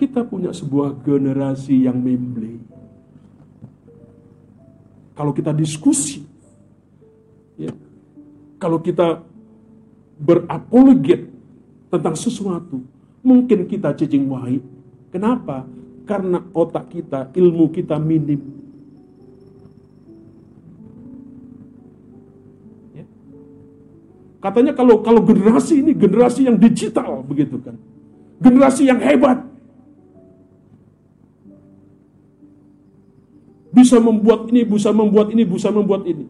kita 0.00 0.24
punya 0.24 0.48
sebuah 0.48 0.96
generasi 1.04 1.84
yang 1.84 2.00
memble. 2.00 2.56
Kalau 5.12 5.36
kita 5.36 5.52
diskusi, 5.52 6.24
ya, 7.60 7.68
kalau 8.56 8.80
kita 8.80 9.20
berapologet 10.16 11.28
tentang 11.92 12.16
sesuatu, 12.16 12.80
mungkin 13.20 13.68
kita 13.68 13.92
cacing 13.92 14.24
wahai. 14.24 14.64
Kenapa? 15.12 15.68
Karena 16.08 16.40
otak 16.56 16.88
kita, 16.88 17.28
ilmu 17.36 17.68
kita 17.68 18.00
minim. 18.00 18.59
Katanya 24.40 24.72
kalau 24.72 25.04
kalau 25.04 25.20
generasi 25.20 25.84
ini 25.84 25.92
generasi 25.92 26.48
yang 26.48 26.56
digital 26.56 27.20
begitu 27.20 27.60
kan. 27.60 27.76
Generasi 28.40 28.88
yang 28.88 28.96
hebat. 28.96 29.44
Bisa 33.70 34.00
membuat 34.00 34.48
ini, 34.50 34.64
bisa 34.66 34.90
membuat 34.90 35.28
ini, 35.30 35.44
bisa 35.44 35.68
membuat 35.68 36.08
ini. 36.08 36.26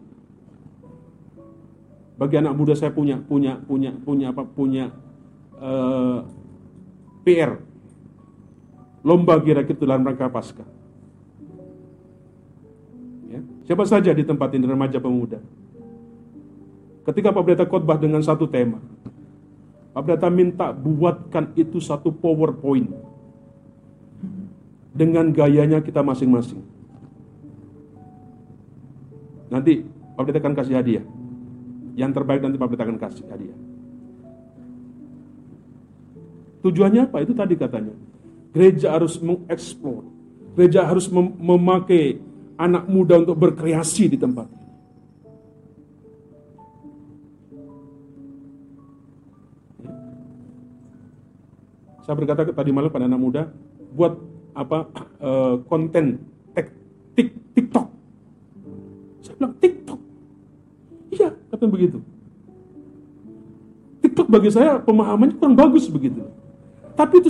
Bagi 2.19 2.35
anak 2.37 2.53
muda 2.53 2.75
saya 2.75 2.91
punya 2.93 3.17
punya 3.17 3.57
punya 3.63 3.95
punya 3.95 4.29
apa 4.29 4.43
punya 4.45 4.93
uh, 5.57 6.19
eh, 6.19 6.19
PR 7.25 7.57
lomba 9.01 9.39
kira-kira 9.41 9.79
dalam 9.79 10.05
rangka 10.05 10.29
pasca. 10.29 10.67
Ya. 13.31 13.39
Siapa 13.65 13.87
saja 13.87 14.11
di 14.13 14.21
tempat 14.21 14.53
ini 14.53 14.67
remaja 14.67 14.99
pemuda. 15.01 15.41
Ketika 17.01 17.33
Pak 17.33 17.41
Pendeta 17.41 17.65
khotbah 17.65 17.97
dengan 17.97 18.21
satu 18.21 18.45
tema, 18.45 18.77
Pak 19.91 20.01
Pendeta 20.05 20.29
minta 20.29 20.69
buatkan 20.69 21.49
itu 21.57 21.81
satu 21.81 22.13
PowerPoint 22.13 22.93
dengan 24.93 25.33
gayanya 25.33 25.81
kita 25.81 26.05
masing-masing. 26.05 26.61
Nanti 29.49 29.81
Pak 30.13 30.23
Pendeta 30.29 30.45
akan 30.45 30.55
kasih 30.55 30.75
hadiah. 30.77 31.05
Yang 31.97 32.11
terbaik 32.21 32.45
nanti 32.45 32.61
Pak 32.61 32.67
Pendeta 32.69 32.85
akan 32.85 32.99
kasih 33.01 33.25
hadiah. 33.33 33.57
Tujuannya 36.61 37.09
apa? 37.09 37.25
Itu 37.25 37.33
tadi 37.33 37.57
katanya. 37.57 37.97
Gereja 38.53 38.93
harus 38.93 39.17
mengeksplor. 39.17 40.05
Gereja 40.53 40.85
harus 40.85 41.09
mem 41.09 41.33
memakai 41.41 42.21
anak 42.61 42.85
muda 42.85 43.17
untuk 43.17 43.41
berkreasi 43.41 44.05
di 44.05 44.21
tempat 44.21 44.60
Saya 52.01 52.17
berkata 52.17 52.41
tadi 52.49 52.71
malam 52.73 52.89
pada 52.89 53.05
anak 53.05 53.21
muda, 53.21 53.41
buat 53.93 54.17
apa 54.57 54.89
uh, 55.21 55.55
konten 55.71 56.31
tik, 57.15 57.29
TikTok. 57.55 57.87
Saya 59.21 59.33
bilang 59.37 59.53
TikTok. 59.59 59.99
Iya, 61.11 61.29
katanya 61.51 61.71
begitu. 61.71 61.97
TikTok 64.01 64.27
bagi 64.27 64.49
saya 64.49 64.81
pemahamannya 64.81 65.37
kurang 65.37 65.55
bagus 65.55 65.85
begitu. 65.91 66.25
Tapi 66.97 67.21
itu 67.21 67.29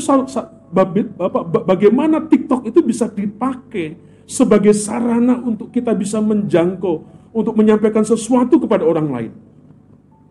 bagaimana 1.68 2.24
TikTok 2.26 2.66
itu 2.66 2.80
bisa 2.82 3.12
dipakai 3.12 4.00
sebagai 4.26 4.72
sarana 4.72 5.38
untuk 5.44 5.70
kita 5.70 5.92
bisa 5.92 6.24
menjangkau, 6.24 7.04
untuk 7.36 7.54
menyampaikan 7.60 8.08
sesuatu 8.08 8.58
kepada 8.58 8.88
orang 8.88 9.08
lain. 9.12 9.32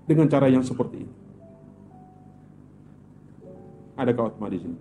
Dengan 0.08 0.26
cara 0.26 0.50
yang 0.50 0.66
seperti 0.66 1.06
ini. 1.06 1.19
Ada 4.00 4.16
kawat 4.16 4.40
di 4.48 4.58
sini. 4.64 4.76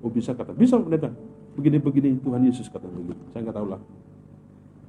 Oh 0.00 0.08
bisa 0.08 0.32
kata, 0.32 0.56
bisa 0.56 0.80
pendeta. 0.80 1.12
Begini-begini 1.60 2.16
Tuhan 2.24 2.40
Yesus 2.48 2.72
kata 2.72 2.88
begitu. 2.88 3.20
Saya 3.36 3.44
nggak 3.44 3.56
tahu 3.60 3.68
lah. 3.68 3.80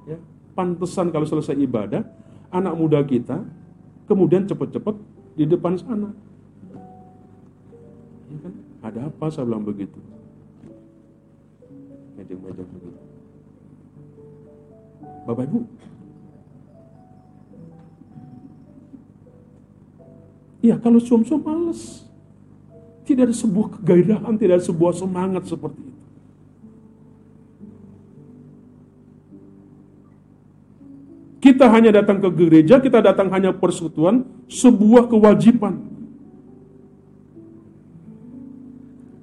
Ya, 0.08 0.16
pantesan 0.56 1.12
kalau 1.12 1.28
selesai 1.28 1.52
ibadah, 1.60 2.00
anak 2.48 2.72
muda 2.72 3.04
kita 3.04 3.44
kemudian 4.08 4.48
cepat-cepat 4.48 4.96
di 5.36 5.44
depan 5.46 5.78
sana 5.78 6.10
Ada 8.82 9.06
apa 9.06 9.30
saya 9.30 9.46
bilang 9.46 9.62
begitu? 9.62 10.00
Mejeng-mejeng 12.18 12.66
begitu. 12.66 13.00
Bapak 15.22 15.46
Ibu, 15.46 15.60
Iya, 20.62 20.78
kalau 20.78 20.98
suam-suam 21.02 21.42
males. 21.42 22.06
Tidak 23.12 23.28
ada 23.28 23.36
sebuah 23.36 23.76
kegairahan, 23.76 24.34
tidak 24.40 24.54
ada 24.56 24.64
sebuah 24.64 24.92
semangat 24.96 25.44
seperti 25.44 25.84
itu. 25.84 26.00
Kita 31.44 31.68
hanya 31.68 31.92
datang 31.92 32.24
ke 32.24 32.32
gereja, 32.32 32.80
kita 32.80 33.04
datang 33.04 33.28
hanya 33.36 33.52
persekutuan, 33.52 34.24
sebuah 34.48 35.12
kewajiban. 35.12 35.84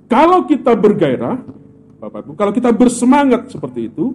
Kalau 0.06 0.46
kita 0.46 0.78
bergairah, 0.78 1.42
Bapak 1.98 2.30
Ibu, 2.30 2.38
kalau 2.38 2.54
kita 2.54 2.70
bersemangat 2.70 3.50
seperti 3.50 3.90
itu, 3.90 4.14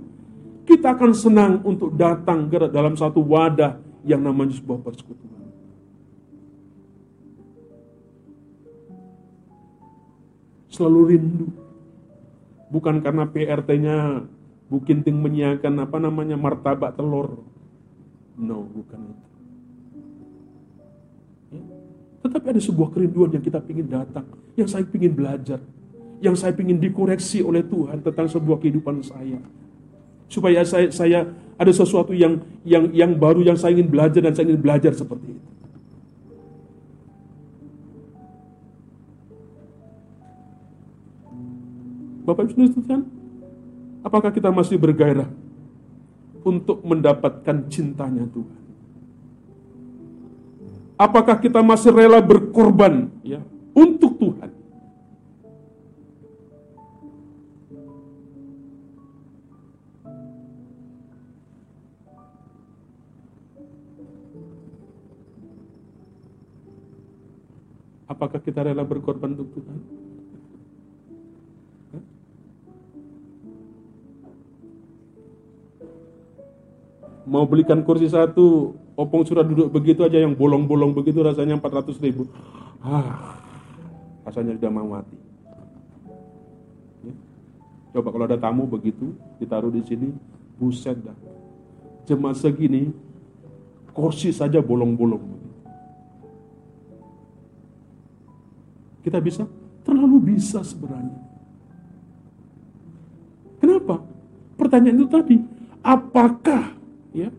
kita 0.63 0.95
akan 0.95 1.11
senang 1.19 1.53
untuk 1.67 1.99
datang 1.99 2.47
ke 2.47 2.71
dalam 2.71 2.95
satu 2.95 3.19
wadah 3.27 3.83
yang 4.07 4.23
namanya 4.23 4.55
sebuah 4.55 4.87
persekutuan. 4.87 5.34
Selalu 10.75 11.01
rindu. 11.15 11.47
Bukan 12.75 12.99
karena 12.99 13.31
PRT-nya 13.31 14.27
Bu 14.67 14.83
Kinting 14.83 15.23
menyiapkan 15.23 15.71
apa 15.79 16.03
namanya 16.03 16.35
martabak 16.35 16.99
telur. 16.99 17.47
No, 18.35 18.67
bukan 18.67 19.15
itu. 19.15 19.27
Ya. 21.55 21.63
Tetapi 22.27 22.47
ada 22.51 22.59
sebuah 22.59 22.91
kerinduan 22.91 23.31
yang 23.31 23.45
kita 23.45 23.63
ingin 23.71 23.87
datang, 23.87 24.27
yang 24.59 24.67
saya 24.67 24.83
ingin 24.91 25.15
belajar, 25.15 25.63
yang 26.19 26.35
saya 26.35 26.51
ingin 26.59 26.83
dikoreksi 26.83 27.45
oleh 27.45 27.63
Tuhan 27.63 28.03
tentang 28.03 28.27
sebuah 28.27 28.59
kehidupan 28.59 29.07
saya. 29.07 29.39
Supaya 30.27 30.67
saya, 30.67 30.91
saya 30.91 31.31
ada 31.55 31.71
sesuatu 31.71 32.11
yang 32.11 32.43
yang 32.67 32.91
yang 32.91 33.15
baru 33.15 33.47
yang 33.47 33.55
saya 33.55 33.79
ingin 33.79 33.87
belajar 33.87 34.19
dan 34.25 34.35
saya 34.35 34.51
ingin 34.51 34.59
belajar 34.59 34.91
seperti 34.91 35.39
itu. 35.39 35.54
Bapak 42.25 42.49
Ibu 42.49 42.73
sekalian, 42.73 43.05
apakah 44.01 44.33
kita 44.33 44.49
masih 44.49 44.81
bergairah 44.81 45.29
untuk 46.41 46.81
mendapatkan 46.81 47.69
cintanya 47.69 48.25
Tuhan? 48.33 48.61
Apakah 50.97 51.37
kita 51.37 51.61
masih 51.61 51.93
rela 51.93 52.25
berkorban 52.25 53.13
ya 53.21 53.45
untuk 53.77 54.17
Tuhan? 54.17 54.57
Apakah 68.09 68.41
kita 68.41 68.65
rela 68.65 68.87
berkorban 68.87 69.37
untuk 69.37 69.61
Tuhan? 69.61 70.04
Mau 77.25 77.49
belikan 77.49 77.81
kursi 77.85 78.09
satu, 78.09 78.77
opong 78.95 79.25
surat 79.25 79.49
duduk 79.49 79.73
begitu 79.73 80.05
aja 80.05 80.21
yang 80.21 80.37
bolong-bolong 80.37 80.93
begitu 80.93 81.25
rasanya 81.25 81.57
400 81.59 81.97
ribu. 82.05 82.29
Ah, 82.85 83.41
rasanya 84.29 84.57
sudah 84.57 84.71
mau 84.73 84.89
mati. 84.89 85.17
Ya. 87.05 87.15
Coba 87.97 88.09
kalau 88.13 88.25
ada 88.29 88.39
tamu 88.39 88.69
begitu, 88.69 89.17
ditaruh 89.41 89.73
di 89.73 89.81
sini, 89.85 90.13
buset 90.61 91.01
dah. 91.01 91.17
Cuma 92.05 92.37
segini, 92.37 92.93
kursi 93.97 94.29
saja 94.31 94.61
bolong-bolong. 94.61 95.25
Kita 99.05 99.21
bisa? 99.21 99.45
Terlalu 99.85 100.37
bisa 100.37 100.65
sebenarnya. 100.65 101.21
Kenapa? 103.61 104.01
Pertanyaan 104.57 104.97
itu 104.97 105.09
tadi, 105.09 105.37
apakah 105.85 106.84
ya 107.15 107.31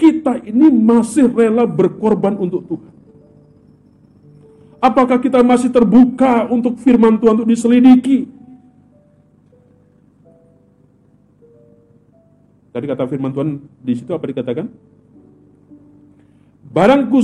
kita 0.00 0.42
ini 0.42 0.66
masih 0.72 1.30
rela 1.30 1.62
berkorban 1.68 2.34
untuk 2.40 2.66
Tuhan. 2.66 2.92
Apakah 4.82 5.22
kita 5.22 5.46
masih 5.46 5.70
terbuka 5.70 6.50
untuk 6.50 6.74
firman 6.82 7.14
Tuhan 7.22 7.38
untuk 7.38 7.46
diselidiki? 7.46 8.26
Tadi 12.74 12.84
kata 12.90 13.06
firman 13.06 13.30
Tuhan 13.30 13.62
di 13.78 13.92
situ 13.94 14.10
apa 14.10 14.26
dikatakan? 14.26 14.66
Barangku 16.72 17.20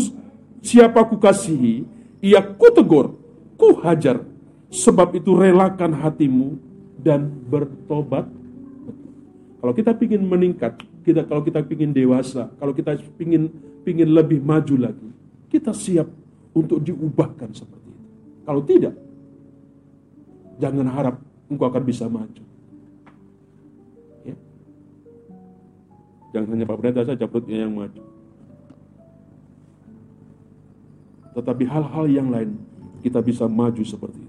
siapa 0.63 1.03
ku 1.09 1.19
kasihi, 1.19 1.83
ia 2.23 2.45
ku 2.45 2.71
tegur, 2.71 3.19
ku 3.59 3.75
hajar, 3.83 4.23
sebab 4.71 5.19
itu 5.19 5.35
relakan 5.35 5.99
hatimu 5.99 6.61
dan 7.01 7.27
bertobat. 7.49 8.29
Kalau 9.59 9.73
kita 9.75 9.97
ingin 9.99 10.23
meningkat, 10.23 10.79
kita 11.09 11.25
kalau 11.25 11.41
kita 11.41 11.65
ingin 11.65 11.97
dewasa, 11.97 12.53
kalau 12.61 12.77
kita 12.77 13.01
ingin 13.17 13.49
ingin 13.89 14.09
lebih 14.13 14.45
maju 14.45 14.93
lagi, 14.93 15.09
kita 15.49 15.73
siap 15.73 16.05
untuk 16.53 16.85
diubahkan 16.85 17.49
seperti 17.57 17.89
itu. 17.89 18.05
Kalau 18.45 18.61
tidak, 18.61 18.95
jangan 20.61 20.85
harap 20.93 21.17
engkau 21.49 21.65
akan 21.73 21.83
bisa 21.89 22.05
maju. 22.13 22.45
Ya. 24.29 24.37
Jangan 26.37 26.49
hanya 26.53 26.65
Pak 26.69 26.77
Pendeta 26.77 27.09
saja 27.09 27.25
perutnya 27.25 27.65
yang 27.65 27.73
maju. 27.73 28.05
Tetapi 31.33 31.65
hal-hal 31.65 32.05
yang 32.13 32.29
lain 32.29 32.61
kita 33.01 33.25
bisa 33.25 33.49
maju 33.49 33.81
seperti 33.81 34.21
itu. 34.21 34.28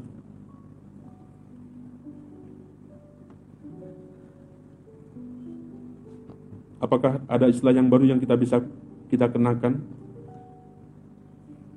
Apakah 6.80 7.20
ada 7.28 7.52
istilah 7.52 7.76
yang 7.76 7.92
baru 7.92 8.08
yang 8.08 8.20
kita 8.24 8.40
bisa 8.40 8.64
kita 9.12 9.28
kenakan 9.28 9.84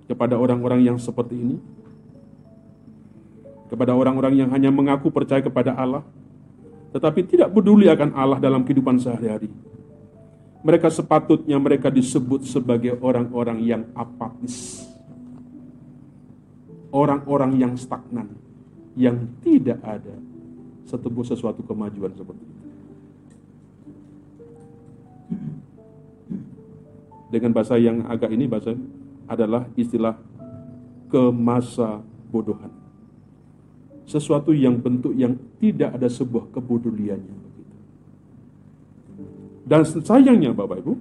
kepada 0.07 0.39
orang-orang 0.39 0.87
yang 0.87 0.97
seperti 0.99 1.35
ini? 1.35 1.57
Kepada 3.67 3.99
orang-orang 3.99 4.47
yang 4.47 4.49
hanya 4.55 4.71
mengaku 4.71 5.11
percaya 5.11 5.43
kepada 5.43 5.75
Allah, 5.75 6.07
tetapi 6.95 7.25
tidak 7.25 7.51
peduli 7.51 7.89
akan 7.89 8.15
Allah 8.15 8.39
dalam 8.39 8.63
kehidupan 8.63 9.01
sehari-hari. 9.01 9.49
Mereka 10.63 10.93
sepatutnya 10.93 11.59
mereka 11.59 11.91
disebut 11.91 12.47
sebagai 12.47 12.95
orang-orang 13.03 13.59
yang 13.65 13.83
apatis. 13.99 14.87
Orang-orang 16.93 17.57
yang 17.57 17.75
stagnan, 17.75 18.37
yang 18.95 19.25
tidak 19.41 19.81
ada 19.81 20.15
setebu 20.85 21.25
sesuatu 21.25 21.65
kemajuan 21.65 22.13
seperti 22.13 22.45
itu. 22.45 22.62
Dengan 27.33 27.57
bahasa 27.57 27.81
yang 27.81 28.05
agak 28.05 28.29
ini 28.29 28.45
bahasa 28.45 28.77
adalah 29.25 29.65
istilah 29.73 30.21
kemasa 31.09 32.05
bodohan. 32.29 32.69
Sesuatu 34.05 34.53
yang 34.53 34.77
bentuk 34.77 35.17
yang 35.17 35.41
tidak 35.57 35.97
ada 35.97 36.13
sebuah 36.13 36.53
kebodoliannya. 36.53 37.41
Dan 39.65 39.89
sayangnya 39.89 40.53
Bapak 40.53 40.85
Ibu, 40.85 40.93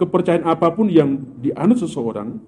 kepercayaan 0.00 0.48
apa 0.48 0.72
pun 0.72 0.88
yang 0.88 1.20
dianut 1.42 1.76
seseorang, 1.76 2.40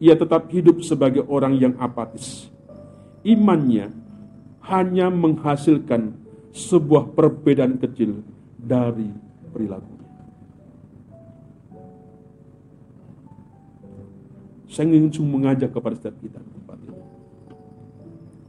ia 0.00 0.16
tetap 0.16 0.48
hidup 0.48 0.80
sebagai 0.80 1.26
orang 1.28 1.60
yang 1.60 1.74
apatis. 1.76 2.48
Imannya 3.20 3.92
hanya 4.64 5.12
menghasilkan 5.12 6.16
sebuah 6.54 7.12
perbedaan 7.12 7.76
kecil 7.76 8.22
dari 8.56 9.10
perilaku. 9.52 9.93
Saya 14.74 14.90
ingin 14.90 15.06
cuma 15.14 15.38
mengajak 15.38 15.70
kepada 15.70 15.94
setiap 15.94 16.18
kita. 16.18 16.42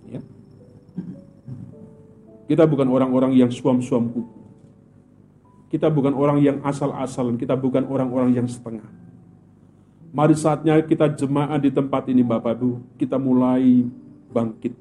Ya. 0.09 0.21
Kita 2.49 2.65
bukan 2.65 2.89
orang-orang 2.89 3.37
yang 3.37 3.53
suam-suam 3.53 4.09
kuku. 4.09 4.41
Kita 5.69 5.93
bukan 5.93 6.17
orang 6.17 6.41
yang 6.41 6.65
asal-asalan, 6.65 7.37
kita 7.37 7.53
bukan 7.53 7.85
orang-orang 7.85 8.33
yang 8.33 8.49
setengah. 8.49 8.89
Mari 10.15 10.33
saatnya 10.33 10.81
kita 10.81 11.13
jemaah 11.13 11.61
di 11.61 11.69
tempat 11.69 12.09
ini 12.09 12.25
Bapak 12.25 12.57
Ibu, 12.57 12.97
kita 12.97 13.21
mulai 13.21 13.85
bangkit. 14.33 14.73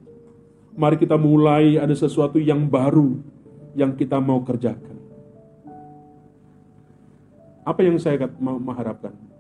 Mari 0.81 0.97
kita 0.97 1.21
mulai 1.21 1.77
ada 1.77 1.93
sesuatu 1.93 2.41
yang 2.41 2.65
baru 2.65 3.21
yang 3.77 3.93
kita 3.93 4.17
mau 4.17 4.41
kerjakan. 4.41 4.97
Apa 7.69 7.81
yang 7.85 8.01
saya 8.01 8.31
mau 8.41 8.57
mengharapkan? 8.57 9.34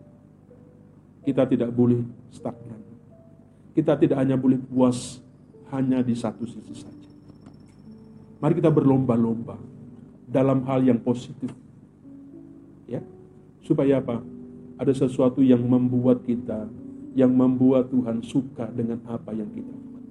Kita 1.24 1.48
tidak 1.48 1.72
boleh 1.72 2.04
stagnan. 2.28 2.80
Kita 3.72 3.96
tidak 3.96 4.20
hanya 4.20 4.36
boleh 4.36 4.60
puas 4.60 5.18
hanya 5.72 6.04
di 6.04 6.14
satu 6.14 6.46
sisi 6.46 6.76
saja. 6.76 7.10
Mari 8.38 8.60
kita 8.60 8.68
berlomba-lomba 8.68 9.56
dalam 10.28 10.62
hal 10.68 10.84
yang 10.84 11.00
positif. 11.00 11.50
Ya. 12.84 13.00
Supaya 13.64 14.04
apa? 14.04 14.20
Ada 14.76 15.08
sesuatu 15.08 15.40
yang 15.40 15.64
membuat 15.64 16.22
kita 16.28 16.68
yang 17.14 17.30
membuat 17.30 17.88
Tuhan 17.94 18.20
suka 18.26 18.66
dengan 18.74 18.98
apa 19.06 19.30
yang 19.30 19.46
kita 19.54 19.70
buat. 19.70 20.04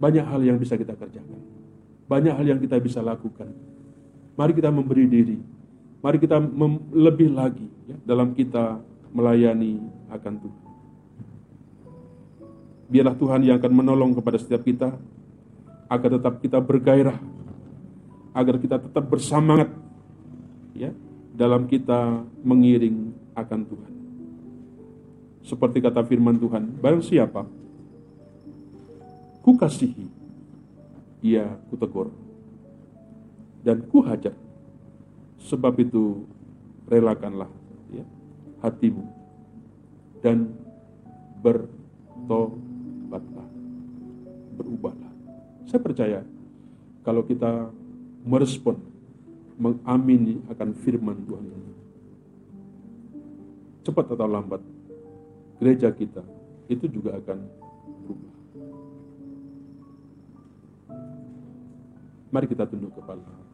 Banyak 0.00 0.24
hal 0.24 0.40
yang 0.40 0.56
bisa 0.56 0.74
kita 0.80 0.96
kerjakan. 0.96 1.40
Banyak 2.08 2.32
hal 2.32 2.46
yang 2.48 2.60
kita 2.60 2.80
bisa 2.80 3.04
lakukan. 3.04 3.52
Mari 4.40 4.52
kita 4.56 4.72
memberi 4.72 5.04
diri. 5.04 5.38
Mari 6.06 6.22
kita 6.22 6.38
lebih 6.94 7.34
lagi 7.34 7.66
ya, 7.90 7.98
dalam 8.06 8.30
kita 8.30 8.78
melayani 9.10 9.82
akan 10.06 10.34
Tuhan. 10.38 10.64
Biarlah 12.86 13.16
Tuhan 13.18 13.40
yang 13.42 13.58
akan 13.58 13.72
menolong 13.74 14.14
kepada 14.14 14.38
setiap 14.38 14.62
kita 14.62 14.94
agar 15.90 16.10
tetap 16.14 16.38
kita 16.38 16.62
bergairah, 16.62 17.18
agar 18.38 18.54
kita 18.54 18.78
tetap 18.78 19.02
bersemangat 19.02 19.66
ya 20.78 20.94
dalam 21.34 21.66
kita 21.66 22.22
mengiring 22.46 23.10
akan 23.34 23.60
Tuhan. 23.66 23.92
Seperti 25.42 25.82
kata 25.82 26.06
firman 26.06 26.38
Tuhan, 26.38 26.70
barang 26.78 27.02
siapa 27.02 27.42
ku 29.42 29.58
kasihi, 29.58 30.06
ia 31.26 31.50
kutegur, 31.66 32.14
dan 33.66 33.82
ku 33.90 34.06
hajar. 34.06 34.45
Sebab 35.46 35.78
itu 35.78 36.26
relakanlah 36.90 37.46
ya, 37.94 38.02
hatimu 38.66 39.06
dan 40.18 40.50
bertobatlah, 41.38 43.46
berubahlah. 44.58 45.12
Saya 45.70 45.78
percaya 45.78 46.20
kalau 47.06 47.22
kita 47.22 47.70
merespon, 48.26 48.74
mengamini 49.54 50.42
akan 50.50 50.74
firman 50.82 51.14
Tuhan 51.30 51.46
ini, 51.46 51.72
cepat 53.86 54.18
atau 54.18 54.26
lambat, 54.26 54.58
gereja 55.62 55.94
kita 55.94 56.26
itu 56.66 56.90
juga 56.90 57.22
akan 57.22 57.38
berubah. 58.02 58.34
Mari 62.34 62.46
kita 62.50 62.66
tunduk 62.66 62.98
kepala. 62.98 63.45